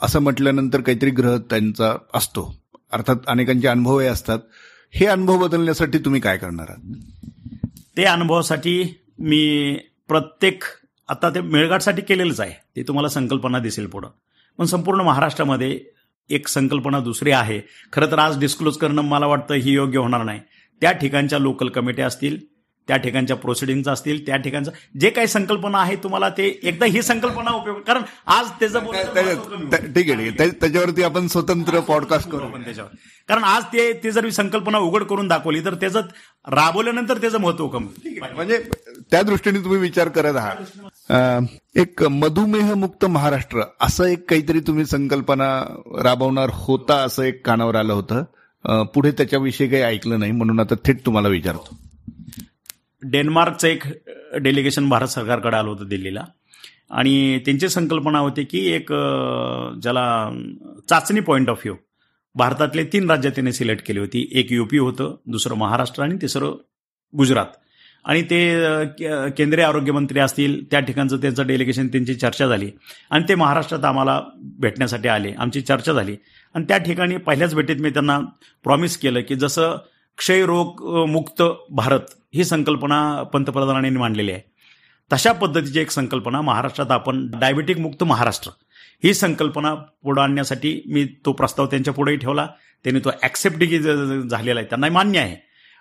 असं 0.00 0.20
म्हटल्यानंतर 0.20 0.80
काहीतरी 0.80 1.10
ग्रह 1.10 1.36
त्यांचा 1.36 1.96
असतो. 2.14 2.56
अर्थात 2.92 3.16
अनेकांचे 3.26 3.68
अनुभवही 3.68 4.06
असतात. 4.06 4.38
हे 4.92 5.06
अनुभव 5.06 5.38
बदलण्यासाठी 5.38 5.98
तुम्ही 5.98 6.20
काय 6.20 6.36
करणार 6.36 6.66
आहात? 6.68 6.96
ते 7.96 8.04
अनुभवासाठी 8.04 9.04
मी 9.18 9.74
प्रत्येक 10.08 10.62
आता 11.08 11.30
ते 11.30 11.40
मेळघाटसाठी 11.40 12.02
केलेलंच 12.02 12.40
आहे. 12.40 12.52
ते 12.76 12.82
तुम्हाला 12.82 13.08
संकल्पना 13.08 13.58
दिसेल 13.58 13.86
पुढं. 13.86 14.08
पण 14.58 14.64
संपूर्ण 14.64 15.00
महाराष्ट्रामध्ये 15.00 15.80
एक 16.30 16.48
संकल्पना 16.48 17.00
दुसरी 17.00 17.30
आहे. 17.30 17.60
खरं 17.92 18.10
तर 18.10 18.18
आज 18.18 18.38
डिस्क्लोज 18.38 18.76
करणं 18.76 19.02
मला 19.02 19.26
वाटतं 19.26 19.54
ही 19.54 19.72
योग्य 19.72 19.98
होणार 19.98 20.22
नाही. 20.22 20.40
त्या 20.82 20.92
ठिकाणच्या 20.92 21.38
लोकल 21.38 21.68
कमिटी 21.68 22.02
असतील 22.02 22.38
त्या 22.88 22.96
ठिकाणच्या 22.96 23.36
प्रोसिडिंग 23.36 23.86
असतील 23.88 24.26
त्या 24.26 24.36
ठिकाणचं 24.36 24.70
जे 25.00 25.10
काही 25.10 25.26
संकल्पना 25.28 25.78
आहे 25.78 25.94
तुम्हाला 25.96 26.28
ते 26.28 26.46
एकदा 26.62 26.86
ही 26.86 27.02
संकल्पना 27.02 27.50
उपयोग 27.50 27.78
कारण 27.86 28.02
आज 28.26 28.48
त्याचं 28.60 28.78
ठीक 29.94 30.10
आहे 30.10 30.30
त्याच्यावरती 30.50 31.02
आपण 31.02 31.26
स्वतंत्र 31.26 31.80
पॉडकास्ट 31.80 32.28
करू 32.28 32.42
आपण 32.42 32.62
त्याच्यावर. 32.64 32.90
कारण 33.28 33.44
आज 33.44 33.62
ते 33.72 33.92
ते 34.02 34.10
जर 34.10 34.28
संकल्पना 34.30 34.78
उघड 34.78 35.02
करून 35.04 35.28
दाखवली 35.28 35.64
तर 35.64 35.74
त्याचं 35.74 36.00
राबवल्यानंतर 36.44 37.18
त्याचं 37.18 37.40
महत्त्व 37.40 37.68
कमी 37.68 38.18
म्हणजे 38.34 38.58
त्या 39.10 39.22
दृष्टीने 39.22 39.64
तुम्ही 39.64 39.78
विचार 39.80 40.08
करत 40.08 40.36
आहात. 40.36 41.42
एक 41.76 42.02
मधुमेह 42.10 42.74
मुक्त 42.74 43.04
महाराष्ट्र 43.06 43.62
असं 43.80 44.04
एक 44.04 44.28
काहीतरी 44.30 44.60
तुम्ही 44.66 44.84
संकल्पना 44.86 45.50
राबवणार 46.04 46.50
होता 46.56 47.02
असं 47.04 47.22
एक 47.22 47.44
कानावर 47.46 47.74
आलं 47.76 47.92
होतं. 47.92 48.24
पुढे 48.94 49.10
त्याच्याविषयी 49.10 49.68
काही 49.68 49.82
ऐकलं 49.82 50.18
नाही 50.18 50.32
म्हणून 50.32 50.60
आता 50.60 50.74
थेट 50.84 51.04
तुम्हाला 51.06 51.28
विचारतो. 51.28 51.76
डेन्मार्कचं 53.02 53.68
एक 53.68 53.82
डेलिगेशन 54.40 54.88
भारत 54.88 55.08
सरकारकडे 55.08 55.56
आलं 55.56 55.68
होतं 55.68 55.88
दिल्लीला. 55.88 56.24
आणि 56.90 57.38
त्यांची 57.38 57.68
संकल्पना 57.68 58.18
होती 58.18 58.44
की 58.44 58.66
एक 58.72 58.92
ज्याला 59.82 60.04
चाचणी 60.88 61.20
पॉईंट 61.20 61.48
ऑफ 61.50 61.60
व्ह्यू 61.64 61.74
भारतातले 62.34 62.84
तीन 62.84 63.10
राज्य 63.10 63.30
त्यांनी 63.30 63.52
सिलेक्ट 63.52 63.86
केली 63.86 64.00
होती. 64.00 64.28
एक 64.32 64.52
युपी 64.52 64.78
होतं 64.78 65.16
दुसरं 65.26 65.54
महाराष्ट्र 65.54 66.02
आणि 66.02 66.16
तिसरं 66.22 66.52
गुजरात. 67.14 67.46
आणि 68.04 68.22
ते 68.22 68.38
केंद्रीय 69.30 69.64
आरोग्यमंत्री 69.64 70.18
असतील 70.18 70.64
त्या 70.70 70.80
ठिकाणचं 70.80 71.16
त्यांचं 71.16 71.46
डेलिगेशन 71.46 71.86
त्यांची 71.86 72.14
चर्चा 72.14 72.46
झाली. 72.46 72.70
आणि 73.10 73.24
ते 73.28 73.34
महाराष्ट्रात 73.34 73.84
आम्हाला 73.84 74.20
भेटण्यासाठी 74.60 75.08
आले. 75.08 75.32
आमची 75.38 75.60
चर्चा 75.60 75.92
झाली. 75.92 76.16
आणि 76.54 76.64
त्या 76.68 76.78
ठिकाणी 76.78 77.16
पहिल्याच 77.16 77.54
भेटीत 77.54 77.76
मी 77.76 77.90
त्यांना 77.90 78.18
प्रॉमिस 78.64 78.96
केलं 78.96 79.20
की 79.20 79.34
जसं 79.34 79.76
क्षयरोग 80.18 80.82
मुक्त 81.08 81.42
भारत 81.70 82.14
ही 82.34 82.44
संकल्पना 82.44 83.22
पंतप्रधानांनी 83.22 83.90
मांडलेली 83.90 84.32
आहे 84.32 84.40
तशा 85.12 85.32
पद्धतीची 85.32 85.80
एक 85.80 85.90
संकल्पना 85.90 86.40
महाराष्ट्रात 86.40 86.90
आपण 86.90 87.26
डायबेटिक 87.30 87.78
मुक्त 87.78 88.02
महाराष्ट्र 88.02 88.50
ही 89.04 89.14
संकल्पना 89.14 89.74
पुढे 89.74 90.20
आणण्यासाठी 90.22 90.80
मी 90.86 91.04
तो 91.26 91.32
प्रस्ताव 91.32 91.66
त्यांच्या 91.66 91.94
पुढेही 91.94 92.18
ठेवला. 92.18 92.46
त्यांनी 92.84 93.00
तो 93.00 93.10
ॲक्सेप्टही 93.22 93.78
झालेला 93.78 94.60
आहे. 94.60 94.68
त्यांना 94.68 94.88
मान्य 94.88 95.18
आहे. 95.18 95.36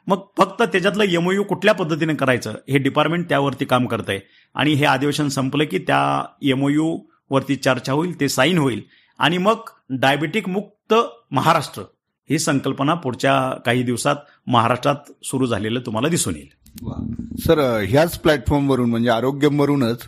मग 0.07 0.21
फक्त 0.37 0.61
त्याच्यातलं 0.61 1.03
एमओयू 1.03 1.43
कुठल्या 1.43 1.73
पद्धतीने 1.73 2.13
करायचं 2.15 2.53
हे 2.69 2.77
डिपार्टमेंट 2.77 3.27
त्यावरती 3.29 3.65
काम 3.65 3.85
करत 3.87 4.09
आहे 4.09 4.19
आणि 4.55 4.73
हे 4.73 4.85
अधिवेशन 4.85 5.27
संपलं 5.27 5.65
की 5.65 5.77
त्या 5.77 6.01
एमओयू 6.41 6.97
वरती 7.29 7.55
चर्चा 7.55 7.93
होईल 7.93 8.19
ते 8.19 8.29
साईन 8.29 8.57
होईल. 8.57 8.81
आणि 9.19 9.37
मग 9.37 9.69
डायबेटिक 9.89 10.49
मुक्त 10.49 10.93
महाराष्ट्र 11.31 11.81
ही 12.29 12.39
संकल्पना 12.39 12.93
पुढच्या 12.93 13.33
काही 13.65 13.83
दिवसात 13.83 14.15
महाराष्ट्रात 14.47 15.11
सुरू 15.23 15.45
झालेलं 15.45 15.79
तुम्हाला 15.79 16.07
दिसून 16.07 16.35
येईल. 16.35 17.41
सर 17.45 17.59
ह्याच 17.89 18.17
प्लॅटफॉर्मवरून 18.19 18.89
म्हणजे 18.89 19.09
आरोग्यमवरूनच 19.09 20.07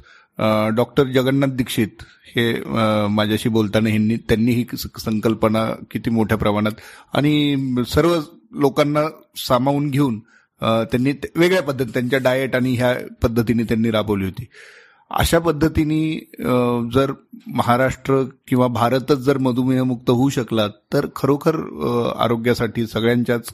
डॉक्टर 0.76 1.04
जगन्नाथ 1.06 1.48
दीक्षित 1.48 2.04
हे 2.36 2.54
माझ्याशी 3.10 3.50
बोलताना 3.50 3.90
ह्यांनी 3.90 4.16
त्यांनी 4.30 4.52
ही 4.52 4.66
संकल्पना 4.78 5.66
किती 5.92 6.10
मोठ्या 6.10 6.38
प्रमाणात 6.38 6.82
आणि 7.14 7.84
सर्व 7.88 8.16
लोकांना 8.52 9.04
सामावून 9.38 9.90
घेऊन 9.90 10.20
त्यांनी 10.62 11.12
वेगळ्या 11.36 11.62
पद्धती 11.64 11.92
त्यांच्या 11.94 12.20
डाएट 12.20 12.56
आणि 12.56 12.74
ह्या 12.76 12.96
पद्धतीने 13.24 13.64
त्यांनी 13.64 13.92
राबवली 13.92 14.26
होती. 14.26 14.46
अशा 15.12 15.40
पद्धतीने 15.40 16.16
जर 16.94 17.12
महाराष्ट्र 17.48 18.22
किंवा 18.48 18.68
भारतच 18.68 19.18
जर 19.26 19.38
मधुमेहमुक्त 19.38 20.10
होऊ 20.10 20.30
शकला 20.30 20.68
तर 20.94 21.06
खरोखर 21.16 21.56
आरोग्यासाठी 22.20 22.86
सगळ्यांच्याच 22.88 23.54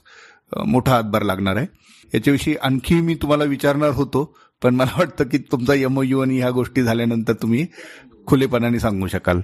मोठा 0.67 0.91
हातभार 0.91 1.23
लागणार 1.23 1.55
आहे. 1.55 1.65
याच्याविषयी 2.13 2.55
आणखी 2.61 2.99
मी 3.01 3.15
तुम्हाला 3.15 3.43
विचारणार 3.43 3.91
होतो 3.93 4.23
पण 4.61 4.75
मला 4.75 4.97
वाटतं 4.97 5.27
की 5.27 5.37
तुमचा 5.51 5.73
यमयू 5.73 6.19
आणि 6.21 6.37
ह्या 6.39 6.49
गोष्टी 6.51 6.83
झाल्यानंतर 6.83 7.33
तुम्ही 7.41 7.65
खुलेपणाने 8.27 8.79
सांगू 8.79 9.07
शकाल. 9.07 9.39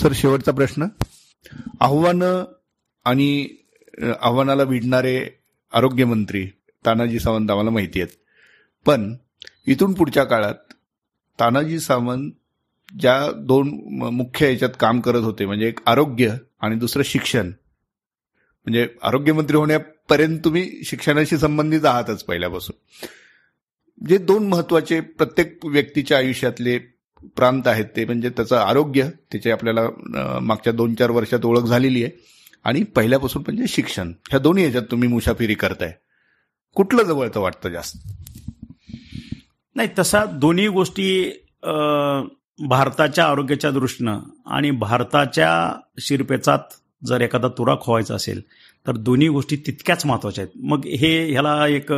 सर 0.00 0.12
शेवटचा 0.14 0.52
प्रश्न. 0.52 0.86
आव्हानं 1.80 2.44
आणि 3.06 3.46
आव्हानाला 4.20 4.64
भिडणारे 4.64 5.18
आरोग्यमंत्री 5.72 6.46
तानाजी 6.84 7.18
सावंत 7.18 7.50
आम्हाला 7.50 7.70
माहिती 7.70 8.00
आहेत. 8.00 8.12
पण 8.86 9.14
इथून 9.66 9.92
पुढच्या 9.94 10.24
काळात 10.24 10.71
तानाजी 11.40 11.78
सावंत 11.78 12.32
ज्या 13.00 13.32
दोन 13.32 13.80
म- 13.90 14.08
मुख्य 14.08 14.52
याच्यात 14.52 14.70
काम 14.80 15.00
करत 15.00 15.20
होते 15.20 15.46
म्हणजे 15.46 15.68
एक 15.68 15.78
आरोग्य 15.86 16.34
आणि 16.60 16.76
दुसरं 16.76 17.02
शिक्षण. 17.02 17.46
म्हणजे 18.64 18.88
आरोग्यमंत्री 19.02 19.56
होण्यापर्यंत 19.56 20.38
तुम्ही 20.44 20.70
शिक्षणाशी 20.84 21.36
संबंधित 21.36 21.84
आहातच 21.84 22.24
पहिल्यापासून. 22.24 22.76
जे 24.06 24.18
दोन 24.18 24.48
महत्त्वाचे 24.48 25.00
प्रत्येक 25.00 25.66
व्यक्तीच्या 25.66 26.18
आयुष्यातले 26.18 26.78
प्रांत 27.22 27.62
आहेत 27.66 27.84
ते 27.96 28.04
म्हणजे 28.04 28.28
त्याचं 28.28 28.56
आरोग्य 28.56 29.08
त्याची 29.32 29.50
आपल्याला 29.50 29.88
मागच्या 30.40 30.72
दोन 30.72 30.94
चार 30.94 31.10
वर्षात 31.10 31.44
ओळख 31.44 31.62
झालेली 31.62 32.04
आहे 32.04 32.24
आणि 32.64 32.82
पहिल्यापासून 32.82 33.42
म्हणजे 33.42 33.66
शिक्षण. 33.68 34.12
ह्या 34.28 34.38
दोन्ही 34.38 34.64
याच्यात 34.64 34.82
तुम्ही 34.90 35.08
मुसाफिरी 35.08 35.54
करताय. 35.54 35.94
कुठलं 36.74 37.02
जवळचं 37.02 37.40
वाटतं 37.40 37.68
जास्त? 37.68 37.96
नाही 39.76 39.88
तसा 39.98 40.24
दोन्ही 40.40 40.66
गोष्टी 40.68 41.08
भारताच्या 42.68 43.24
आरोग्याच्या 43.26 43.70
दृष्टीनं 43.70 44.18
आणि 44.46 44.70
भारताच्या 44.70 45.50
शिरपेचात 46.00 46.74
जर 47.02 47.20
एखादा 47.20 47.48
तुरा 47.48 47.74
खोवायचा 47.82 48.14
असेल 48.14 48.40
तर 48.86 48.96
दोन्ही 48.96 49.28
गोष्टी 49.28 49.56
तितक्याच 49.66 50.04
महत्त्वाच्या 50.06 50.44
आहेत. 50.44 50.58
मग 50.62 50.84
हे 51.00 51.30
ह्याला 51.30 51.66
एक 51.68 51.92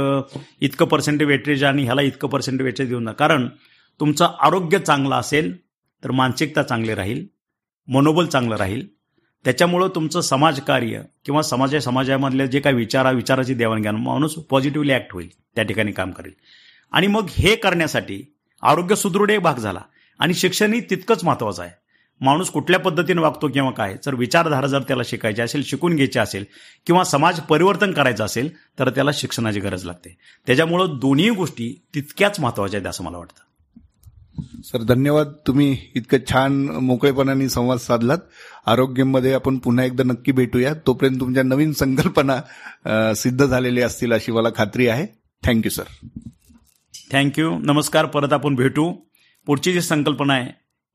इतकं 0.61 0.87
पर्सेंट 0.87 1.23
वेटेज 1.23 1.65
आणि 1.65 1.85
ह्याला 1.85 2.03
इतकं 2.03 2.29
पर्सेंट 2.29 2.61
वेटेज 2.63 2.89
देऊ 2.89 3.01
नका. 3.01 3.13
कारण 3.13 3.49
तुमचं 4.01 4.25
आरोग्य 4.41 4.79
चांगलं 4.79 5.15
असेल 5.15 5.53
तर 6.03 6.11
मानसिकता 6.11 6.63
चांगली 6.63 6.95
राहील 6.95 7.27
मनोबल 7.89 8.27
चांगलं 8.27 8.57
राहील. 8.57 8.87
त्याच्यामुळं 9.45 9.89
तुमचं 9.95 10.21
समाजकार्य 10.21 11.01
किंवा 11.25 11.43
समाजा 11.43 11.81
समाजामधले 11.81 12.47
जे 12.49 12.61
काही 12.61 12.77
विचारा 12.77 13.11
विचाराची 13.11 13.55
देवाणघेवाण 13.55 14.01
माणूस 14.03 14.35
पॉझिटिव्हली 14.51 14.93
ॲक्ट 14.93 15.13
होईल 15.13 15.29
त्या 15.55 15.65
ठिकाणी 15.65 15.93
काम 15.93 16.11
करेल. 16.11 16.33
आणि 16.93 17.07
मग 17.07 17.27
हे 17.31 17.55
करण्यासाठी 17.57 18.23
आरोग्य 18.63 18.97
सुदृढ 18.97 19.31
एक 19.31 19.41
भाग 19.41 19.55
झाला. 19.55 19.81
आणि 20.21 20.35
शिक्षणही 20.35 20.81
तितकंच 20.81 21.25
महत्वाचं 21.25 21.63
आहे. 21.63 21.71
माणूस 22.21 22.51
कुठल्या 22.51 22.81
पद्धतीने 22.81 23.21
वागतो 23.21 23.49
किंवा 23.49 23.71
काय 23.71 23.95
जर 24.05 24.15
विचारधारा 24.15 24.67
जर 24.67 24.83
त्याला 24.83 25.03
शिकायची 25.07 25.43
असेल 25.43 25.63
शिकून 25.65 25.95
घ्यायची 25.95 26.19
असेल 26.19 26.45
किंवा 26.87 27.05
समाज 27.05 27.41
परिवर्तन 27.41 27.93
करायचं 27.93 28.25
असेल 28.25 28.51
तर 28.79 28.91
त्याला 28.91 29.11
शिक्षणाची 29.15 29.61
गरज 29.61 29.85
लागते. 29.85 30.17
त्याच्यामुळं 30.47 30.99
दोन्ही 31.01 31.31
गोष्टी 31.31 31.73
तितक्याच 31.95 32.41
महत्त्वाच्या 32.41 32.79
आहेत 32.79 32.89
असं 32.91 33.05
मला 33.05 33.19
वाटतं. 33.19 33.43
सर 34.65 34.83
धन्यवाद. 34.83 35.33
तुम्ही 35.47 35.77
इतकं 35.95 36.19
छान 36.31 36.65
मोकळेपणाने 36.83 37.49
संवाद 37.49 37.79
साधलात. 37.79 38.19
आरोग्यमध्ये 38.67 39.33
आपण 39.33 39.59
पुन्हा 39.59 39.85
एकदा 39.85 40.05
नक्की 40.05 40.33
भेटूया. 40.33 40.75
तोपर्यंत 40.87 41.21
तुमच्या 41.21 41.43
नवीन 41.43 41.73
संकल्पना 41.73 43.13
सिद्ध 43.15 43.45
झालेल्या 43.47 43.87
असतील 43.87 44.13
अशी 44.13 44.33
मला 44.33 44.49
खात्री 44.57 44.89
आहे. 44.89 45.07
Thank you 45.43 45.71
sir. 45.71 46.09
थँक्यू 47.15 47.51
नमस्कार 47.59 48.07
परत 48.07 48.33
आपण 48.33 48.55
भेटू. 48.55 48.93
पुढची 49.47 49.73
जी 49.73 49.81
संकल्पना 49.81 50.35
आहे 50.35 50.49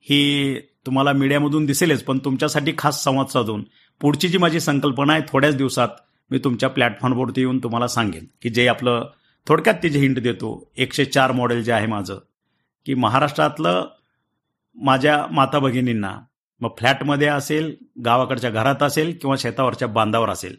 ही 0.08 0.60
तुम्हाला 0.86 1.12
मीडियामधून 1.14 1.66
दिसेलच 1.66 2.04
पण 2.04 2.18
तुमच्यासाठी 2.18 2.72
खास 2.78 3.04
संवाद 3.04 3.28
साधून. 3.28 3.64
पुढची 4.02 4.28
जी 4.28 4.38
माझी 4.38 4.60
संकल्पना 4.60 5.14
आहे 5.14 5.22
थोड्याच 5.30 5.56
दिवसात 5.58 5.88
मी 6.32 6.40
तुमच्या 6.44 6.70
प्लॅटफॉर्मवरती 6.70 7.42
येऊन 7.42 7.60
तुम्हाला 7.64 7.88
सांगेन 7.88 8.26
की 8.42 8.50
जे 8.50 8.68
आपलं 8.68 9.08
थोडक्यात 9.48 9.76
त्याची 9.76 10.00
हिंट 10.00 10.20
देतो 10.20 10.52
एकशे 10.78 11.06
चार 11.06 11.32
मॉडेल 11.32 11.64
जे 11.64 11.72
आहे 11.72 11.88
माझं 11.88 12.20
की 12.86 12.94
महाराष्ट्रातलं 12.94 13.88
माझ्या 14.78 15.26
माता 15.32 15.60
भगिनींना 15.60 16.18
मग 16.62 16.70
फ्लॅटमध्ये 16.80 17.28
असेल 17.28 17.76
गावाकडच्या 18.06 18.50
घरात 18.50 18.84
असेल 18.84 19.18
किंवा 19.22 19.36
शेतावरच्या 19.40 19.88
बांधावर 19.88 20.30
असेल 20.30 20.56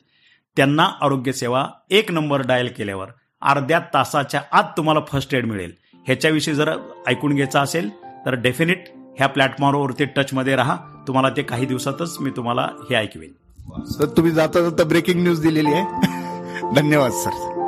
त्यांना 0.56 0.90
आरोग्यसेवा 1.00 1.68
एक 1.90 2.10
नंबर 2.12 2.42
डायल 2.42 2.72
केल्यावर 2.76 3.10
अर्ध्या 3.42 3.80
तासाच्या 3.94 4.40
आत 4.52 4.64
तुम्हाला 4.76 5.00
फर्स्ट 5.08 5.34
एड 5.34 5.46
मिळेल. 5.46 5.72
ह्याच्याविषयी 6.06 6.54
जर 6.54 6.76
ऐकून 7.06 7.34
घ्यायचं 7.34 7.58
असेल 7.58 7.90
तर 8.26 8.34
डेफिनेट 8.34 8.84
ह्या 9.18 9.26
प्लॅटफॉर्मवरती 9.26 10.04
टचमध्ये 10.04 10.56
राहा. 10.56 10.76
तुम्हाला 11.08 11.28
ते 11.36 11.42
काही 11.42 11.66
दिवसातच 11.66 12.16
मी 12.20 12.30
तुम्हाला 12.30 12.62
हे 12.62 12.94
ऐकवेन. 12.94 13.30
सर 13.84 14.04
तुम्ही 14.04 14.32
जाता 14.32 14.60
जाता 14.60 14.84
ब्रेकिंग 14.84 15.22
न्यूज 15.22 15.40
दिलेली 15.40 15.72
आहे. 15.72 15.84
धन्यवाद 16.74 17.12
सर. 17.12 17.59